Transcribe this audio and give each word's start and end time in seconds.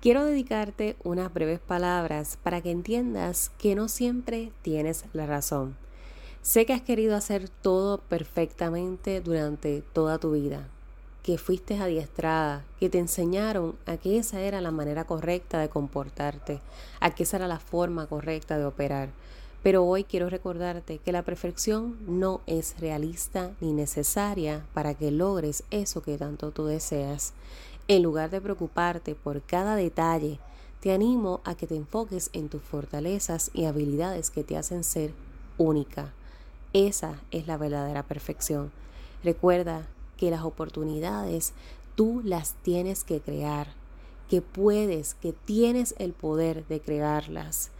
Quiero 0.00 0.24
dedicarte 0.24 0.94
unas 1.04 1.32
breves 1.32 1.58
palabras 1.58 2.38
para 2.42 2.60
que 2.60 2.70
entiendas 2.70 3.50
que 3.58 3.74
no 3.74 3.88
siempre 3.88 4.52
tienes 4.62 5.04
la 5.14 5.26
razón. 5.26 5.76
Sé 6.42 6.66
que 6.66 6.74
has 6.74 6.82
querido 6.82 7.16
hacer 7.16 7.48
todo 7.48 7.98
perfectamente 7.98 9.20
durante 9.20 9.82
toda 9.94 10.18
tu 10.18 10.32
vida, 10.32 10.68
que 11.22 11.38
fuiste 11.38 11.78
adiestrada, 11.78 12.62
que 12.78 12.90
te 12.90 12.98
enseñaron 12.98 13.74
a 13.86 13.96
que 13.96 14.18
esa 14.18 14.40
era 14.40 14.60
la 14.60 14.70
manera 14.70 15.04
correcta 15.04 15.58
de 15.58 15.70
comportarte, 15.70 16.60
a 17.00 17.14
que 17.14 17.22
esa 17.22 17.38
era 17.38 17.48
la 17.48 17.58
forma 17.58 18.06
correcta 18.06 18.58
de 18.58 18.66
operar. 18.66 19.08
Pero 19.62 19.84
hoy 19.84 20.04
quiero 20.04 20.30
recordarte 20.30 20.98
que 20.98 21.10
la 21.10 21.24
perfección 21.24 21.96
no 22.06 22.42
es 22.46 22.78
realista 22.78 23.50
ni 23.60 23.72
necesaria 23.72 24.64
para 24.74 24.94
que 24.94 25.10
logres 25.10 25.64
eso 25.72 26.02
que 26.02 26.18
tanto 26.18 26.52
tú 26.52 26.66
deseas. 26.66 27.32
En 27.88 28.02
lugar 28.02 28.30
de 28.30 28.40
preocuparte 28.40 29.14
por 29.14 29.42
cada 29.42 29.76
detalle, 29.76 30.40
te 30.80 30.92
animo 30.92 31.40
a 31.44 31.54
que 31.54 31.68
te 31.68 31.76
enfoques 31.76 32.30
en 32.32 32.48
tus 32.48 32.62
fortalezas 32.62 33.50
y 33.54 33.64
habilidades 33.64 34.30
que 34.30 34.42
te 34.42 34.56
hacen 34.56 34.82
ser 34.82 35.12
única. 35.56 36.12
Esa 36.72 37.20
es 37.30 37.46
la 37.46 37.56
verdadera 37.56 38.02
perfección. 38.02 38.72
Recuerda 39.22 39.86
que 40.16 40.30
las 40.30 40.42
oportunidades 40.42 41.52
tú 41.94 42.22
las 42.24 42.54
tienes 42.62 43.04
que 43.04 43.20
crear, 43.20 43.68
que 44.28 44.42
puedes, 44.42 45.14
que 45.14 45.32
tienes 45.32 45.94
el 45.98 46.12
poder 46.12 46.66
de 46.66 46.80
crearlas 46.80 47.70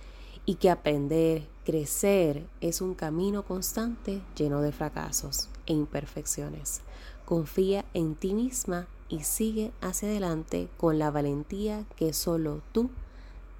y 0.44 0.54
que 0.54 0.70
aprender, 0.70 1.48
crecer 1.64 2.46
es 2.60 2.80
un 2.80 2.94
camino 2.94 3.42
constante 3.42 4.22
lleno 4.36 4.62
de 4.62 4.70
fracasos 4.70 5.48
e 5.66 5.72
imperfecciones. 5.72 6.82
Confía 7.26 7.84
en 7.92 8.14
ti 8.14 8.34
misma 8.34 8.86
y 9.08 9.24
sigue 9.24 9.72
hacia 9.80 10.08
adelante 10.08 10.68
con 10.76 11.00
la 11.00 11.10
valentía 11.10 11.84
que 11.96 12.12
solo 12.12 12.62
tú 12.70 12.88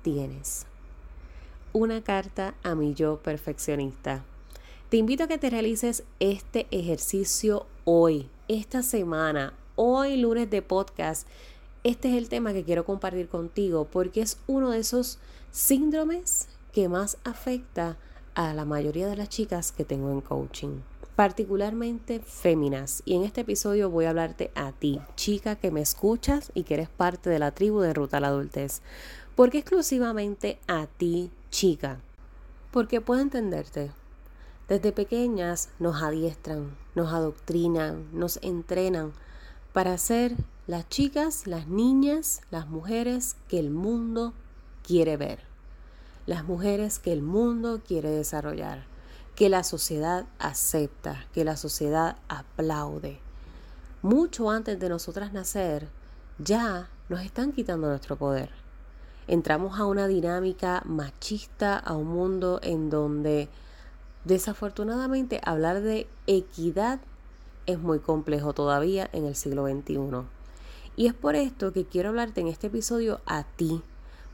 tienes. 0.03 0.67
Una 1.73 2.01
carta 2.01 2.55
a 2.63 2.77
mi 2.77 2.95
yo 2.95 3.19
perfeccionista. 3.19 4.25
Te 4.89 4.99
invito 4.99 5.25
a 5.25 5.27
que 5.27 5.39
te 5.39 5.51
realices 5.51 6.05
este 6.21 6.69
ejercicio 6.71 7.67
hoy, 7.85 8.31
esta 8.47 8.85
semana, 8.85 9.53
hoy 9.75 10.17
lunes 10.17 10.49
de 10.49 10.63
podcast. 10.63 11.27
Este 11.83 12.11
es 12.11 12.15
el 12.15 12.29
tema 12.29 12.53
que 12.53 12.63
quiero 12.63 12.85
compartir 12.85 13.29
contigo 13.29 13.89
porque 13.91 14.23
es 14.23 14.39
uno 14.47 14.71
de 14.71 14.79
esos 14.79 15.19
síndromes 15.51 16.49
que 16.73 16.89
más 16.89 17.19
afecta 17.25 17.97
a 18.37 18.55
la 18.55 18.65
mayoría 18.65 19.09
de 19.09 19.17
las 19.17 19.29
chicas 19.29 19.73
que 19.73 19.85
tengo 19.85 20.13
en 20.13 20.21
coaching 20.21 20.83
particularmente 21.17 22.21
féminas. 22.21 23.03
Y 23.07 23.17
en 23.17 23.23
este 23.25 23.41
episodio 23.41 23.91
voy 23.91 24.05
a 24.05 24.11
hablarte 24.11 24.53
a 24.55 24.73
ti, 24.73 25.01
chica 25.17 25.57
que 25.57 25.71
me 25.71 25.81
escuchas 25.81 26.53
y 26.55 26.63
que 26.63 26.75
eres 26.75 26.91
parte 26.91 27.31
de 27.31 27.39
la 27.39 27.53
tribu 27.53 27.81
de 27.81 27.95
Ruta 27.95 28.19
a 28.19 28.21
la 28.21 28.29
Adultez. 28.29 28.83
¿Por 29.35 29.51
qué 29.51 29.59
exclusivamente 29.59 30.59
a 30.69 30.87
ti, 30.87 31.31
chica? 31.51 32.01
Porque 32.71 33.01
puedo 33.01 33.23
entenderte. 33.23 33.91
Desde 34.69 34.93
pequeñas 34.93 35.71
nos 35.79 36.03
adiestran, 36.03 36.77
nos 36.95 37.13
adoctrinan, 37.13 38.09
nos 38.13 38.39
entrenan 38.43 39.13
para 39.73 39.97
ser 39.97 40.35
las 40.67 40.89
chicas, 40.89 41.47
las 41.47 41.67
niñas, 41.67 42.43
las 42.51 42.69
mujeres 42.69 43.37
que 43.49 43.59
el 43.59 43.71
mundo 43.71 44.35
quiere 44.83 45.17
ver, 45.17 45.41
las 46.27 46.45
mujeres 46.45 46.99
que 46.99 47.13
el 47.13 47.23
mundo 47.23 47.81
quiere 47.87 48.11
desarrollar 48.11 48.96
que 49.37 49.51
la 49.51 49.63
sociedad 49.63 50.25
acepta, 50.39 51.27
que 51.35 51.45
la 51.45 51.59
sociedad 51.59 52.17
aplaude. 52.29 53.21
Mucho 54.01 54.51
antes 54.51 54.81
de 54.81 54.89
nosotras 54.89 55.35
nacer, 55.35 55.89
ya 56.39 56.89
nos 57.11 57.21
están 57.21 57.53
quitando 57.53 57.89
nuestro 57.89 58.17
poder. 58.17 58.49
Entramos 59.29 59.79
a 59.79 59.85
una 59.85 60.09
dinámica 60.09 60.83
machista, 60.87 61.77
a 61.77 61.93
un 61.93 62.07
mundo 62.07 62.61
en 62.63 62.89
donde 62.89 63.49
desafortunadamente 64.25 65.41
hablar 65.45 65.83
de 65.83 66.07
equidad 66.27 66.99
es 67.67 67.79
muy 67.79 67.99
complejo 67.99 68.55
todavía 68.55 69.11
en 69.13 69.27
el 69.27 69.37
siglo 69.37 69.67
XXI. 69.67 70.25
Y 70.97 71.09
es 71.09 71.15
por 71.15 71.37
esto 71.37 71.75
que 71.75 71.85
quiero 71.85 72.09
hablarte 72.09 72.41
en 72.41 72.49
este 72.49 72.69
episodio 72.69 73.21
a 73.27 73.43
ti, 73.43 73.83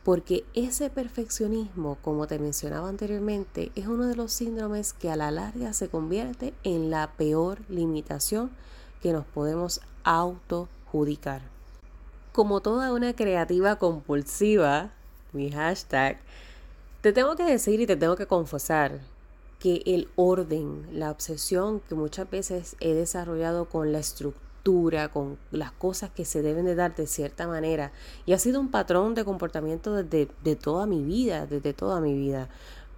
porque 0.05 0.45
ese 0.55 0.91
perfeccionismo, 0.91 1.97
como 2.03 2.27
te 2.27 2.39
mencionaba 2.39 2.89
anteriormente, 2.89 3.71
es 3.75 3.87
uno 3.87 4.07
de 4.07 4.17
los 4.17 4.33
síndromes 4.33 4.93
que 4.93 5.11
a 5.11 5.17
la 5.17 5.31
larga 5.31 5.73
se 5.73 5.89
convierte 5.89 6.55
en 6.65 6.91
la 6.91 7.13
peor 7.13 7.61
limitación 7.69 8.51
que 9.01 9.13
nos 9.13 9.25
podemos 9.25 9.81
autojudicar. 10.03 11.43
Como 12.33 12.61
toda 12.61 12.93
una 12.93 13.15
creativa 13.15 13.77
compulsiva, 13.77 14.91
mi 15.33 15.51
hashtag, 15.51 16.19
te 17.01 17.13
tengo 17.13 17.37
que 17.37 17.45
decir 17.45 17.81
y 17.81 17.87
te 17.87 17.97
tengo 17.97 18.17
que 18.17 18.27
confesar 18.27 19.01
que 19.61 19.83
el 19.87 20.09
orden, 20.17 20.89
la 20.93 21.11
obsesión 21.11 21.81
que 21.81 21.95
muchas 21.95 22.29
veces 22.29 22.75
he 22.81 22.95
desarrollado 22.95 23.67
con 23.67 23.93
la 23.93 24.01
estructura, 24.01 24.52
con 25.13 25.39
las 25.51 25.73
cosas 25.73 26.11
que 26.11 26.25
se 26.25 26.41
deben 26.41 26.67
de 26.67 26.75
dar 26.75 26.95
de 26.95 27.07
cierta 27.07 27.49
manera. 27.49 27.93
Y 28.27 28.33
ha 28.33 28.39
sido 28.39 28.61
un 28.61 28.71
patrón 28.71 29.15
de 29.15 29.25
comportamiento 29.25 29.95
desde 29.95 30.29
de 30.45 30.57
toda 30.57 30.87
mi 30.87 31.03
vida, 31.03 31.47
desde 31.47 31.73
toda 31.73 32.01
mi 32.01 32.15
vida. 32.15 32.49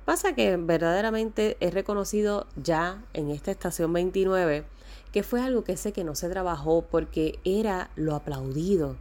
Pasa 0.05 0.35
que 0.35 0.57
verdaderamente 0.59 1.57
he 1.61 1.71
reconocido 1.71 2.47
ya 2.57 3.03
en 3.15 3.31
esta 3.31 3.51
estación 3.51 3.93
29 3.93 4.65
que 5.13 5.23
fue 5.23 5.41
algo 5.41 5.65
que 5.65 5.77
sé 5.77 5.93
que 5.93 6.05
no 6.05 6.15
se 6.15 6.29
trabajó 6.29 6.83
porque 6.91 7.39
era 7.45 7.89
lo 7.97 8.15
aplaudido. 8.15 8.97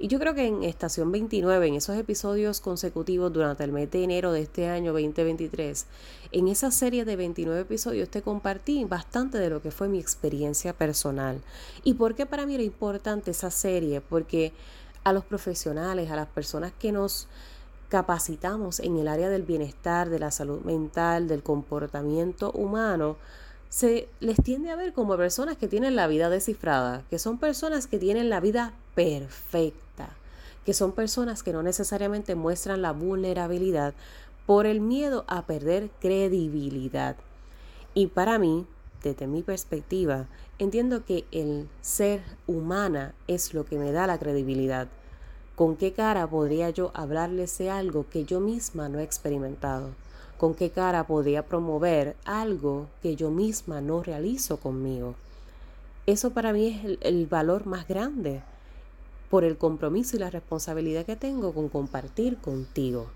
Y 0.00 0.06
yo 0.06 0.20
creo 0.20 0.32
que 0.32 0.46
en 0.46 0.62
estación 0.62 1.10
29, 1.10 1.66
en 1.66 1.74
esos 1.74 1.96
episodios 1.96 2.60
consecutivos 2.60 3.32
durante 3.32 3.64
el 3.64 3.72
mes 3.72 3.90
de 3.90 4.04
enero 4.04 4.30
de 4.30 4.42
este 4.42 4.68
año 4.68 4.92
2023, 4.92 5.86
en 6.30 6.46
esa 6.46 6.70
serie 6.70 7.04
de 7.04 7.16
29 7.16 7.62
episodios 7.62 8.08
te 8.08 8.22
compartí 8.22 8.84
bastante 8.84 9.38
de 9.38 9.50
lo 9.50 9.60
que 9.60 9.72
fue 9.72 9.88
mi 9.88 9.98
experiencia 9.98 10.72
personal. 10.72 11.42
¿Y 11.82 11.94
por 11.94 12.14
qué 12.14 12.26
para 12.26 12.46
mí 12.46 12.54
era 12.54 12.62
importante 12.62 13.32
esa 13.32 13.50
serie? 13.50 14.00
Porque 14.00 14.52
a 15.02 15.12
los 15.12 15.24
profesionales, 15.24 16.10
a 16.12 16.16
las 16.16 16.28
personas 16.28 16.72
que 16.78 16.92
nos 16.92 17.26
capacitamos 17.88 18.78
en 18.78 18.98
el 18.98 19.08
área 19.08 19.28
del 19.28 19.42
bienestar, 19.42 20.10
de 20.10 20.20
la 20.20 20.30
salud 20.30 20.60
mental, 20.60 21.26
del 21.26 21.42
comportamiento 21.42 22.52
humano, 22.52 23.16
se 23.68 24.08
les 24.20 24.42
tiende 24.42 24.70
a 24.70 24.76
ver 24.76 24.92
como 24.92 25.16
personas 25.16 25.56
que 25.56 25.68
tienen 25.68 25.96
la 25.96 26.06
vida 26.06 26.30
descifrada, 26.30 27.02
que 27.10 27.18
son 27.18 27.38
personas 27.38 27.86
que 27.86 27.98
tienen 27.98 28.30
la 28.30 28.40
vida 28.40 28.72
perfecta, 28.94 30.08
que 30.64 30.74
son 30.74 30.92
personas 30.92 31.42
que 31.42 31.52
no 31.52 31.62
necesariamente 31.62 32.34
muestran 32.34 32.82
la 32.82 32.92
vulnerabilidad 32.92 33.94
por 34.46 34.66
el 34.66 34.80
miedo 34.80 35.24
a 35.28 35.44
perder 35.46 35.90
credibilidad. 36.00 37.16
Y 37.94 38.06
para 38.06 38.38
mí, 38.38 38.66
desde 39.02 39.26
mi 39.26 39.42
perspectiva, 39.42 40.26
entiendo 40.58 41.04
que 41.04 41.26
el 41.32 41.68
ser 41.82 42.22
humana 42.46 43.14
es 43.26 43.52
lo 43.52 43.64
que 43.66 43.78
me 43.78 43.92
da 43.92 44.06
la 44.06 44.18
credibilidad. 44.18 44.88
¿Con 45.54 45.76
qué 45.76 45.92
cara 45.92 46.26
podría 46.26 46.70
yo 46.70 46.90
hablarles 46.94 47.58
de 47.58 47.70
algo 47.70 48.06
que 48.08 48.24
yo 48.24 48.40
misma 48.40 48.88
no 48.88 49.00
he 49.00 49.02
experimentado? 49.02 49.90
Con 50.38 50.54
qué 50.54 50.70
cara 50.70 51.06
podría 51.06 51.44
promover 51.44 52.16
algo 52.24 52.86
que 53.02 53.16
yo 53.16 53.30
misma 53.30 53.80
no 53.80 54.02
realizo 54.02 54.58
conmigo. 54.58 55.14
Eso 56.06 56.30
para 56.30 56.52
mí 56.52 56.68
es 56.68 56.84
el, 56.84 56.98
el, 57.02 57.26
valor 57.26 57.66
más 57.66 57.86
grande 57.86 58.42
por 59.28 59.44
el 59.44 59.58
compromiso 59.58 60.16
y 60.16 60.20
la 60.20 60.30
responsabilidad 60.30 61.04
que 61.04 61.16
tengo 61.16 61.52
con 61.52 61.68
compartir 61.68 62.38
contigo. 62.38 63.08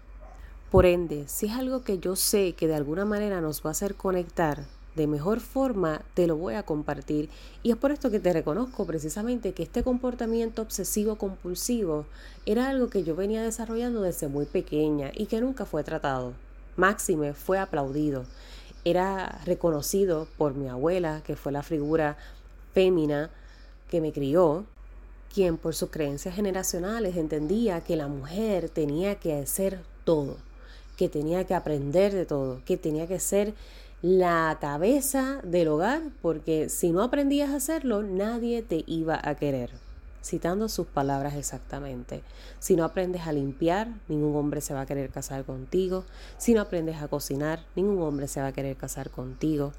Por 0.71 0.85
ende, 0.85 1.25
si 1.29 1.47
es 1.47 1.53
algo 1.53 1.85
que 1.85 1.99
yo 1.99 2.17
sé 2.17 2.55
que 2.55 2.67
de 2.67 2.75
alguna 2.75 3.05
manera 3.05 3.41
nos 3.41 3.65
va 3.65 3.71
a 3.71 3.73
hacer 3.73 3.95
conectar 3.95 4.65
de 4.95 5.07
mejor 5.07 5.41
forma, 5.41 6.03
te 6.15 6.27
lo 6.27 6.37
voy 6.37 6.55
a 6.55 6.65
compartir. 6.65 7.31
Y 7.63 7.71
es 7.71 7.77
por 7.77 7.93
esto 7.93 8.11
que 8.11 8.21
te 8.21 8.33
reconozco 8.33 8.85
precisamente 8.85 9.53
que 9.53 9.63
este 9.63 9.83
comportamiento 9.83 10.61
obsesivo 10.61 11.17
compulsivo 11.17 12.05
era 12.45 12.69
algo 12.69 12.89
que 12.89 13.05
yo 13.05 13.17
venía 13.17 13.43
desarrollando 13.43 14.03
desde 14.03 14.29
muy 14.29 14.45
pequeña 14.45 15.11
y 15.15 15.27
que 15.27 15.41
nunca 15.41 15.65
fue 15.65 15.83
tratado. 15.83 16.35
Máxime 16.77 17.35
fue 17.35 17.59
aplaudido. 17.59 18.25
Era 18.85 19.41
reconocido 19.45 20.27
por 20.37 20.55
mi 20.55 20.69
abuela, 20.69 21.23
que 21.25 21.37
fue 21.37 21.53
la 21.53 21.63
figura 21.63 22.17
fémina 22.75 23.31
que 23.89 24.01
me 24.01 24.13
crió, 24.13 24.65
quien 25.33 25.57
por 25.57 25.75
sus 25.75 25.91
creencias 25.91 26.35
generacionales 26.35 27.17
entendía 27.17 27.83
que 27.83 27.97
la 27.97 28.09
mujer 28.09 28.69
tenía 28.69 29.17
que 29.17 29.35
hacer 29.35 29.81
todo, 30.05 30.37
que 30.97 31.09
tenía 31.09 31.45
que 31.45 31.55
aprender 31.55 32.13
de 32.13 32.27
todo, 32.27 32.61
que 32.65 32.77
tenía 32.77 33.07
que 33.07 33.21
ser 33.21 33.55
la 34.03 34.59
cabeza 34.61 35.41
del 35.45 35.69
hogar, 35.69 36.03
porque 36.21 36.69
si 36.69 36.91
no 36.91 37.03
aprendías 37.03 37.51
a 37.51 37.57
hacerlo, 37.57 38.03
nadie 38.03 38.63
te 38.63 38.83
iba 38.87 39.21
a 39.23 39.37
querer. 39.37 39.71
Citando 40.23 40.69
sus 40.69 40.87
palabras 40.87 41.35
exactamente. 41.35 42.23
Si 42.61 42.77
no 42.77 42.85
aprendes 42.85 43.27
a 43.27 43.33
limpiar, 43.33 43.89
ningún 44.09 44.37
hombre 44.37 44.61
se 44.61 44.73
va 44.73 44.83
a 44.83 44.87
querer 44.87 45.11
casar 45.11 45.45
contigo. 45.45 46.05
Si 46.39 46.55
no 46.55 46.61
aprendes 46.61 47.03
a 47.03 47.09
cocinar, 47.09 47.65
ningún 47.75 48.01
hombre 48.03 48.29
se 48.29 48.41
va 48.41 48.49
a 48.49 48.53
querer 48.53 48.77
casar 48.77 49.11
contigo. 49.11 49.73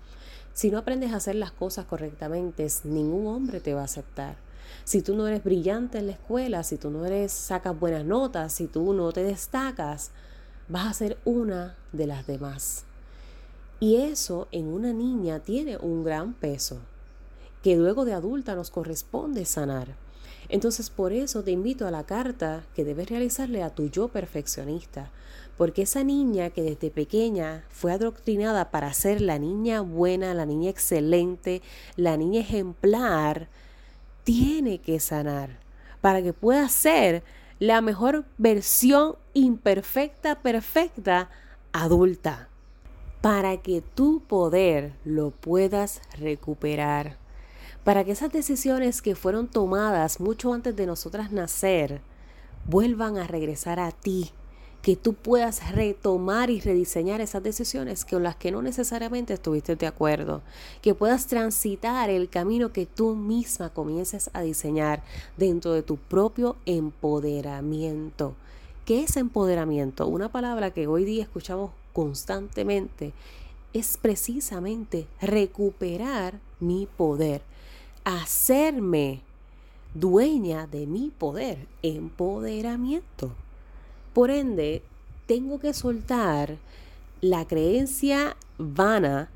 Si 0.53 0.69
no 0.69 0.77
aprendes 0.77 1.13
a 1.13 1.17
hacer 1.17 1.35
las 1.35 1.51
cosas 1.51 1.85
correctamente, 1.85 2.67
ningún 2.83 3.27
hombre 3.27 3.61
te 3.61 3.73
va 3.73 3.81
a 3.81 3.85
aceptar. 3.85 4.35
Si 4.83 5.01
tú 5.01 5.15
no 5.15 5.27
eres 5.27 5.43
brillante 5.43 5.97
en 5.97 6.07
la 6.07 6.13
escuela, 6.13 6.63
si 6.63 6.77
tú 6.77 6.89
no 6.89 7.05
eres 7.05 7.31
sacas 7.31 7.79
buenas 7.79 8.03
notas, 8.03 8.53
si 8.53 8.67
tú 8.67 8.93
no 8.93 9.11
te 9.13 9.23
destacas, 9.23 10.11
vas 10.67 10.87
a 10.87 10.93
ser 10.93 11.17
una 11.23 11.77
de 11.93 12.07
las 12.07 12.27
demás. 12.27 12.83
Y 13.79 13.95
eso 13.95 14.47
en 14.51 14.67
una 14.67 14.93
niña 14.93 15.39
tiene 15.39 15.77
un 15.77 16.03
gran 16.03 16.33
peso, 16.33 16.79
que 17.61 17.75
luego 17.75 18.05
de 18.05 18.13
adulta 18.13 18.55
nos 18.55 18.71
corresponde 18.71 19.45
sanar. 19.45 20.02
Entonces 20.49 20.89
por 20.89 21.13
eso 21.13 21.43
te 21.43 21.51
invito 21.51 21.87
a 21.87 21.91
la 21.91 22.05
carta 22.05 22.63
que 22.75 22.83
debes 22.83 23.09
realizarle 23.09 23.63
a 23.63 23.69
tu 23.69 23.89
yo 23.89 24.07
perfeccionista, 24.09 25.11
porque 25.57 25.83
esa 25.83 26.03
niña 26.03 26.49
que 26.49 26.63
desde 26.63 26.91
pequeña 26.91 27.63
fue 27.69 27.91
adoctrinada 27.91 28.71
para 28.71 28.93
ser 28.93 29.21
la 29.21 29.39
niña 29.39 29.81
buena, 29.81 30.33
la 30.33 30.45
niña 30.45 30.69
excelente, 30.69 31.61
la 31.95 32.17
niña 32.17 32.41
ejemplar, 32.41 33.49
tiene 34.23 34.79
que 34.79 34.99
sanar 34.99 35.59
para 36.01 36.21
que 36.21 36.33
pueda 36.33 36.67
ser 36.69 37.23
la 37.59 37.81
mejor 37.81 38.25
versión 38.37 39.15
imperfecta, 39.33 40.41
perfecta, 40.41 41.29
adulta, 41.71 42.49
para 43.21 43.57
que 43.61 43.81
tu 43.81 44.21
poder 44.21 44.93
lo 45.05 45.31
puedas 45.31 46.01
recuperar, 46.19 47.17
para 47.83 48.03
que 48.03 48.11
esas 48.11 48.31
decisiones 48.31 49.01
que 49.01 49.15
fueron 49.15 49.47
tomadas 49.47 50.19
mucho 50.19 50.53
antes 50.53 50.75
de 50.75 50.85
nosotras 50.85 51.31
nacer 51.31 52.01
vuelvan 52.65 53.17
a 53.17 53.27
regresar 53.27 53.79
a 53.79 53.91
ti 53.91 54.31
que 54.83 54.97
tú 54.97 55.13
puedas 55.13 55.71
retomar 55.71 56.49
y 56.49 56.59
rediseñar 56.59 57.21
esas 57.21 57.41
decisiones 57.41 58.03
con 58.03 58.21
las 58.21 58.35
que 58.35 58.51
no 58.51 58.61
necesariamente 58.61 59.33
estuviste 59.33 59.77
de 59.77 59.87
acuerdo, 59.87 60.41
que 60.81 60.93
puedas 60.93 61.25
transitar 61.27 62.09
el 62.09 62.27
camino 62.27 62.73
que 62.73 62.85
tú 62.85 63.15
misma 63.15 63.69
comiences 63.69 64.29
a 64.33 64.41
diseñar 64.41 65.01
dentro 65.37 65.71
de 65.71 65.83
tu 65.83 65.95
propio 65.95 66.57
empoderamiento. 66.65 68.35
¿Qué 68.85 69.03
es 69.03 69.15
empoderamiento? 69.15 70.05
Una 70.05 70.29
palabra 70.29 70.71
que 70.71 70.87
hoy 70.87 71.05
día 71.05 71.23
escuchamos 71.23 71.71
constantemente 71.93 73.13
es 73.71 73.95
precisamente 73.95 75.07
recuperar 75.21 76.41
mi 76.59 76.89
poder, 76.97 77.41
hacerme 78.03 79.21
dueña 79.93 80.67
de 80.67 80.87
mi 80.87 81.09
poder, 81.09 81.67
empoderamiento. 81.81 83.31
Por 84.13 84.29
ende, 84.29 84.83
tengo 85.25 85.59
que 85.59 85.73
soltar 85.73 86.57
la 87.21 87.45
creencia 87.45 88.35
vana 88.57 89.29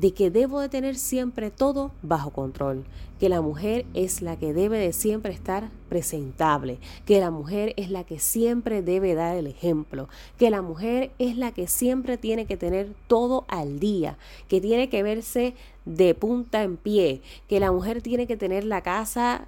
de 0.00 0.12
que 0.12 0.30
debo 0.30 0.60
de 0.60 0.70
tener 0.70 0.96
siempre 0.96 1.50
todo 1.50 1.90
bajo 2.00 2.30
control, 2.30 2.84
que 3.18 3.28
la 3.28 3.42
mujer 3.42 3.84
es 3.92 4.22
la 4.22 4.36
que 4.36 4.54
debe 4.54 4.78
de 4.78 4.94
siempre 4.94 5.30
estar 5.30 5.68
presentable, 5.90 6.78
que 7.04 7.20
la 7.20 7.30
mujer 7.30 7.74
es 7.76 7.90
la 7.90 8.04
que 8.04 8.18
siempre 8.18 8.80
debe 8.80 9.14
dar 9.14 9.36
el 9.36 9.46
ejemplo, 9.46 10.08
que 10.38 10.48
la 10.48 10.62
mujer 10.62 11.10
es 11.18 11.36
la 11.36 11.52
que 11.52 11.66
siempre 11.66 12.16
tiene 12.16 12.46
que 12.46 12.56
tener 12.56 12.94
todo 13.08 13.44
al 13.48 13.78
día, 13.78 14.16
que 14.48 14.62
tiene 14.62 14.88
que 14.88 15.02
verse 15.02 15.52
de 15.84 16.14
punta 16.14 16.62
en 16.62 16.78
pie, 16.78 17.20
que 17.46 17.60
la 17.60 17.70
mujer 17.70 18.00
tiene 18.00 18.26
que 18.26 18.38
tener 18.38 18.64
la 18.64 18.80
casa 18.80 19.44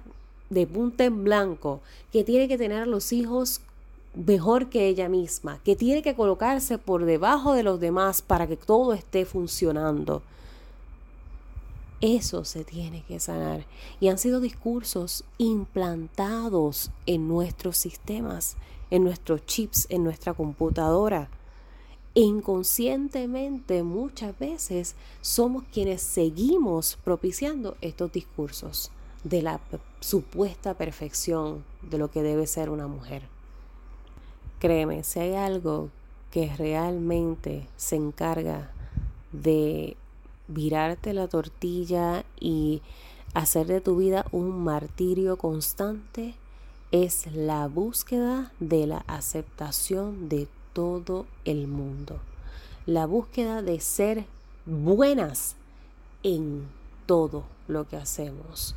de 0.51 0.67
punta 0.67 1.03
en 1.03 1.23
blanco, 1.23 1.81
que 2.11 2.23
tiene 2.23 2.47
que 2.47 2.59
tener 2.59 2.83
a 2.83 2.85
los 2.85 3.11
hijos 3.11 3.61
mejor 4.13 4.69
que 4.69 4.87
ella 4.87 5.09
misma, 5.09 5.57
que 5.63 5.75
tiene 5.75 6.03
que 6.03 6.13
colocarse 6.13 6.77
por 6.77 7.05
debajo 7.05 7.53
de 7.53 7.63
los 7.63 7.79
demás 7.79 8.21
para 8.21 8.45
que 8.45 8.55
todo 8.55 8.93
esté 8.93 9.25
funcionando. 9.25 10.21
Eso 12.03 12.43
se 12.43 12.65
tiene 12.65 13.01
que 13.03 13.21
sanar. 13.21 13.65
Y 14.01 14.09
han 14.09 14.17
sido 14.17 14.41
discursos 14.41 15.23
implantados 15.37 16.91
en 17.05 17.29
nuestros 17.29 17.77
sistemas, 17.77 18.57
en 18.91 19.05
nuestros 19.05 19.45
chips, 19.45 19.87
en 19.89 20.03
nuestra 20.03 20.33
computadora. 20.33 21.29
inconscientemente 22.13 23.83
muchas 23.83 24.37
veces 24.37 24.95
somos 25.21 25.63
quienes 25.71 26.01
seguimos 26.01 26.97
propiciando 27.05 27.77
estos 27.79 28.11
discursos 28.11 28.91
de 29.23 29.41
la 29.41 29.61
supuesta 30.01 30.73
perfección 30.73 31.63
de 31.89 31.97
lo 31.99 32.11
que 32.11 32.21
debe 32.21 32.47
ser 32.47 32.69
una 32.69 32.87
mujer. 32.87 33.23
Créeme, 34.59 35.05
si 35.05 35.19
hay 35.21 35.35
algo 35.35 35.89
que 36.31 36.53
realmente 36.53 37.65
se 37.77 37.95
encarga 37.95 38.73
de 39.31 39.95
virarte 40.47 41.13
la 41.13 41.27
tortilla 41.27 42.25
y 42.39 42.81
hacer 43.33 43.67
de 43.67 43.81
tu 43.81 43.97
vida 43.97 44.25
un 44.31 44.63
martirio 44.63 45.37
constante, 45.37 46.35
es 46.91 47.33
la 47.33 47.67
búsqueda 47.67 48.51
de 48.59 48.85
la 48.85 49.03
aceptación 49.07 50.29
de 50.29 50.47
todo 50.73 51.25
el 51.45 51.67
mundo. 51.67 52.19
La 52.85 53.05
búsqueda 53.05 53.61
de 53.61 53.79
ser 53.79 54.25
buenas 54.65 55.55
en 56.21 56.67
todo 57.05 57.43
lo 57.67 57.87
que 57.87 57.97
hacemos. 57.97 58.75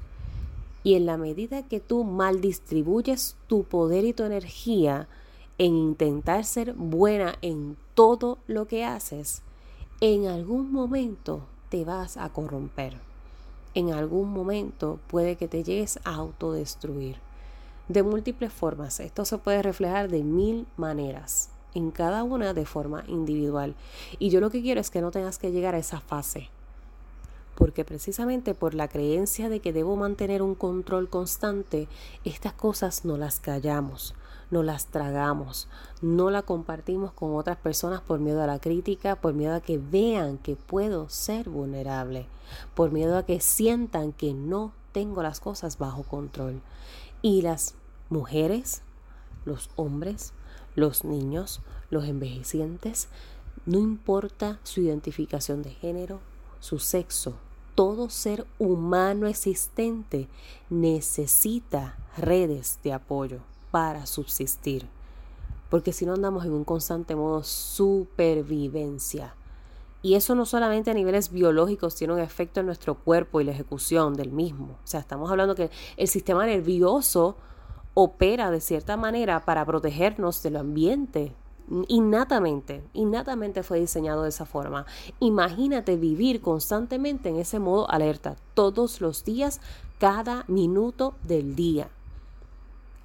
Y 0.83 0.95
en 0.95 1.05
la 1.05 1.17
medida 1.17 1.67
que 1.67 1.81
tú 1.81 2.05
mal 2.05 2.41
distribuyes 2.41 3.37
tu 3.49 3.65
poder 3.65 4.05
y 4.05 4.13
tu 4.13 4.23
energía, 4.23 5.09
en 5.59 5.75
intentar 5.75 6.45
ser 6.45 6.75
buena 6.75 7.37
en 7.43 7.77
todo 7.95 8.39
lo 8.47 8.67
que 8.67 8.85
haces, 8.85 9.43
en 10.01 10.27
algún 10.27 10.71
momento 10.71 11.43
vas 11.85 12.17
a 12.17 12.29
corromper. 12.29 12.99
En 13.75 13.93
algún 13.93 14.33
momento 14.33 14.99
puede 15.07 15.37
que 15.37 15.49
te 15.49 15.63
llegues 15.63 16.01
a 16.05 16.15
autodestruir. 16.15 17.17
De 17.89 18.03
múltiples 18.03 18.53
formas, 18.53 18.99
esto 19.01 19.25
se 19.25 19.39
puede 19.39 19.63
reflejar 19.63 20.09
de 20.09 20.23
mil 20.25 20.67
maneras, 20.77 21.51
en 21.75 21.91
cada 21.91 22.25
una 22.25 22.55
de 22.55 22.65
forma 22.65 23.05
individual. 23.07 23.75
Y 24.19 24.31
yo 24.31 24.41
lo 24.41 24.51
que 24.51 24.63
quiero 24.63 24.81
es 24.81 24.91
que 24.91 25.03
no 25.03 25.11
tengas 25.11 25.39
que 25.39 25.53
llegar 25.53 25.75
a 25.75 25.79
esa 25.79 26.01
fase, 26.01 26.49
porque 27.55 27.85
precisamente 27.85 28.55
por 28.55 28.75
la 28.75 28.89
creencia 28.89 29.49
de 29.49 29.61
que 29.61 29.73
debo 29.73 29.95
mantener 29.95 30.43
un 30.43 30.55
control 30.55 31.09
constante, 31.09 31.87
estas 32.25 32.55
cosas 32.55 33.05
no 33.05 33.17
las 33.17 33.41
callamos, 33.41 34.15
no 34.51 34.63
las 34.63 34.87
tragamos, 34.87 35.69
no 36.03 36.31
la 36.31 36.43
compartimos 36.43 37.13
con 37.13 37.35
otras 37.35 37.57
personas 37.57 38.01
por 38.01 38.21
miedo 38.21 38.43
a 38.43 38.47
la 38.47 38.61
crítica, 38.61 39.17
por 39.17 39.35
miedo 39.35 39.55
a 39.55 39.61
que 39.61 39.79
vean 39.79 40.39
que 40.39 40.57
puedo 40.57 41.09
ser 41.09 41.49
vulnerable, 41.49 42.27
por 42.75 42.93
miedo 42.93 43.17
a 43.17 43.25
que 43.25 43.41
sientan 43.41 44.13
que 44.13 44.35
no 44.35 44.73
tengo 44.93 45.23
las 45.23 45.41
cosas 45.41 45.79
bajo 45.79 46.05
control. 46.05 46.63
Y 47.23 47.43
las 47.43 47.75
mujeres, 48.09 48.83
los 49.45 49.71
hombres, 49.77 50.33
los 50.75 51.05
niños, 51.05 51.61
los 51.91 52.05
envejecientes, 52.05 53.09
no 53.65 53.79
importa 53.79 54.61
su 54.63 54.81
identificación 54.81 55.63
de 55.63 55.71
género, 55.71 56.21
su 56.61 56.79
sexo, 56.79 57.35
todo 57.75 58.09
ser 58.11 58.47
humano 58.59 59.27
existente 59.27 60.29
necesita 60.71 61.99
redes 62.17 62.79
de 62.83 62.93
apoyo 62.93 63.41
para 63.77 64.07
subsistir. 64.07 64.89
Porque 65.69 65.93
si 65.93 66.07
no 66.07 66.15
andamos 66.15 66.47
en 66.47 66.53
un 66.53 66.65
constante 66.65 67.15
modo 67.15 67.43
supervivencia. 67.43 69.35
Y 70.01 70.15
eso 70.15 70.35
no 70.35 70.47
solamente 70.47 70.91
a 70.91 70.95
niveles 70.95 71.31
biológicos 71.31 71.95
tiene 71.95 72.15
un 72.15 72.21
efecto 72.21 72.61
en 72.61 72.67
nuestro 72.67 72.95
cuerpo 72.95 73.39
y 73.39 73.45
la 73.45 73.53
ejecución 73.53 74.15
del 74.15 74.33
mismo. 74.33 74.79
O 74.83 74.87
sea, 74.87 75.01
estamos 75.01 75.31
hablando 75.31 75.55
que 75.55 75.69
el 75.99 76.09
sistema 76.09 76.47
nervioso 76.47 77.37
opera 77.93 78.51
de 78.51 78.63
cierta 78.63 78.97
manera 78.97 79.45
para 79.45 79.67
protegernos 79.67 80.43
del 80.43 80.57
ambiente. 80.57 81.35
Innatamente, 81.89 82.83
innatamente 82.95 83.63
fue 83.63 83.79
diseñado 83.79 84.23
de 84.23 84.31
esa 84.31 84.47
forma. 84.47 84.87
Imagínate 85.21 85.99
vivir 85.99 86.41
constantemente 86.41 87.29
en 87.29 87.37
ese 87.37 87.59
modo 87.59 87.91
alerta, 87.91 88.37
todos 88.55 89.03
los 89.03 89.23
días, 89.23 89.61
cada 89.99 90.47
minuto 90.49 91.15
del 91.25 91.55
día 91.55 91.91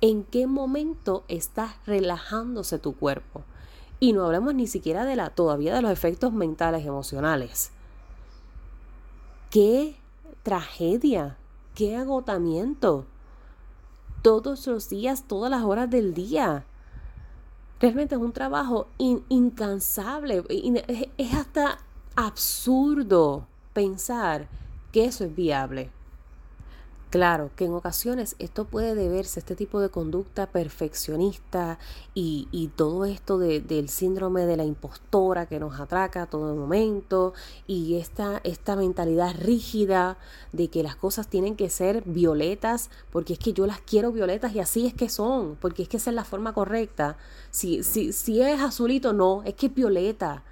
en 0.02 0.24
qué 0.24 0.48
momento 0.48 1.24
estás 1.28 1.76
relajándose 1.86 2.80
tu 2.80 2.96
cuerpo. 2.96 3.44
Y 4.00 4.14
no 4.14 4.26
hablamos 4.26 4.56
ni 4.56 4.66
siquiera 4.66 5.06
de 5.06 5.16
la, 5.16 5.30
todavía 5.30 5.76
de 5.76 5.82
los 5.84 5.92
efectos 5.92 6.34
mentales, 6.34 6.86
emocionales. 6.86 7.72
Qué 9.52 9.96
tragedia, 10.42 11.38
qué 11.76 11.96
agotamiento. 11.96 13.06
Todos 14.24 14.66
los 14.66 14.90
días, 14.90 15.28
todas 15.28 15.52
las 15.52 15.64
horas 15.64 15.90
del 15.90 16.16
día. 16.16 16.66
Realmente 17.80 18.16
es 18.16 18.22
un 18.22 18.32
trabajo 18.32 18.88
incansable. 18.98 20.44
Es 21.18 21.34
hasta 21.34 21.78
absurdo 22.16 23.48
pensar 23.74 24.48
que 24.92 25.06
eso 25.06 25.26
es 25.26 25.36
viable. 25.36 25.92
Claro 27.12 27.52
que 27.58 27.66
en 27.66 27.74
ocasiones 27.74 28.38
esto 28.40 28.64
puede 28.64 28.96
deberse 28.96 29.42
este 29.42 29.54
tipo 29.54 29.82
de 29.82 29.90
conducta 29.90 30.48
perfeccionista 30.48 31.78
y, 32.14 32.72
todo 32.78 33.04
esto 33.04 33.38
del 33.38 33.90
síndrome 33.90 34.46
de 34.46 34.56
la 34.56 34.64
impostora 34.64 35.46
que 35.46 35.60
nos 35.60 35.78
atraca 35.78 36.22
a 36.22 36.26
todo 36.28 36.56
momento 36.56 37.34
y 37.68 37.98
esta, 37.98 38.40
esta 38.46 38.78
mentalidad 38.78 39.36
rígida 39.38 40.18
de 40.54 40.70
que 40.70 40.84
las 40.84 40.96
cosas 40.96 41.28
tienen 41.28 41.58
que 41.58 41.70
ser 41.70 42.02
violetas 42.06 42.90
porque 43.12 43.34
es 43.34 43.40
que 43.40 43.52
yo 43.52 43.68
las 43.68 43.82
quiero 43.82 44.14
violetas 44.14 44.56
y 44.56 44.62
así 44.62 44.88
es 44.88 44.94
que 44.94 45.10
son, 45.10 45.58
porque 45.60 45.84
es 45.84 45.90
que 45.90 45.98
esa 45.98 46.12
es 46.12 46.16
la 46.16 46.24
forma 46.24 46.54
correcta. 46.54 47.18
Si, 47.50 47.84
si, 47.84 48.14
si 48.14 48.42
es 48.42 48.62
azulito, 48.62 49.12
no, 49.12 49.44
es 49.44 49.56
que 49.56 49.66
es 49.66 49.76
violeta. 49.76 50.44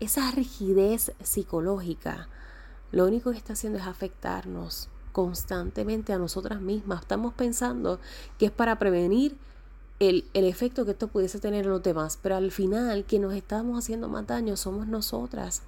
Esa 0.00 0.28
rigidez 0.32 1.12
psicológica 1.22 2.28
lo 2.90 3.06
único 3.06 3.30
que 3.30 3.38
está 3.38 3.52
haciendo 3.52 3.78
es 3.78 3.86
afectarnos 3.86 4.88
constantemente 5.14 6.12
a 6.12 6.18
nosotras 6.18 6.60
mismas. 6.60 7.02
Estamos 7.02 7.32
pensando 7.34 8.00
que 8.36 8.46
es 8.46 8.50
para 8.50 8.80
prevenir 8.80 9.36
el, 10.00 10.24
el, 10.34 10.44
efecto 10.44 10.84
que 10.84 10.90
esto 10.90 11.06
pudiese 11.06 11.38
tener 11.38 11.64
en 11.64 11.70
los 11.70 11.84
demás, 11.84 12.18
pero 12.20 12.34
al 12.34 12.50
final 12.50 13.04
quien 13.04 13.22
nos 13.22 13.32
estamos 13.32 13.78
haciendo 13.78 14.08
más 14.08 14.26
daño 14.26 14.56
somos 14.56 14.88
nosotras. 14.88 15.62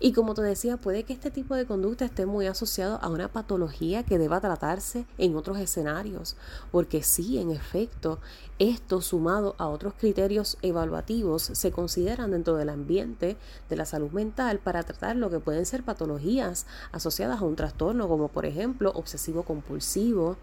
Y 0.00 0.12
como 0.12 0.34
te 0.34 0.42
decía, 0.42 0.76
puede 0.78 1.04
que 1.04 1.12
este 1.12 1.30
tipo 1.30 1.54
de 1.54 1.66
conducta 1.66 2.04
esté 2.04 2.24
muy 2.24 2.46
asociado 2.46 2.98
a 3.02 3.08
una 3.08 3.28
patología 3.28 4.02
que 4.04 4.18
deba 4.18 4.40
tratarse 4.40 5.06
en 5.18 5.36
otros 5.36 5.58
escenarios, 5.58 6.36
porque 6.70 7.02
sí, 7.02 7.38
en 7.38 7.50
efecto, 7.50 8.18
esto 8.58 9.02
sumado 9.02 9.54
a 9.58 9.68
otros 9.68 9.94
criterios 9.94 10.56
evaluativos 10.62 11.42
se 11.42 11.72
consideran 11.72 12.30
dentro 12.30 12.56
del 12.56 12.70
ambiente 12.70 13.36
de 13.68 13.76
la 13.76 13.84
salud 13.84 14.10
mental 14.12 14.60
para 14.60 14.82
tratar 14.82 15.16
lo 15.16 15.30
que 15.30 15.40
pueden 15.40 15.66
ser 15.66 15.82
patologías 15.82 16.66
asociadas 16.92 17.40
a 17.40 17.44
un 17.44 17.56
trastorno 17.56 18.08
como 18.08 18.28
por 18.28 18.46
ejemplo 18.46 18.92
obsesivo 18.94 19.42
compulsivo, 19.42 20.36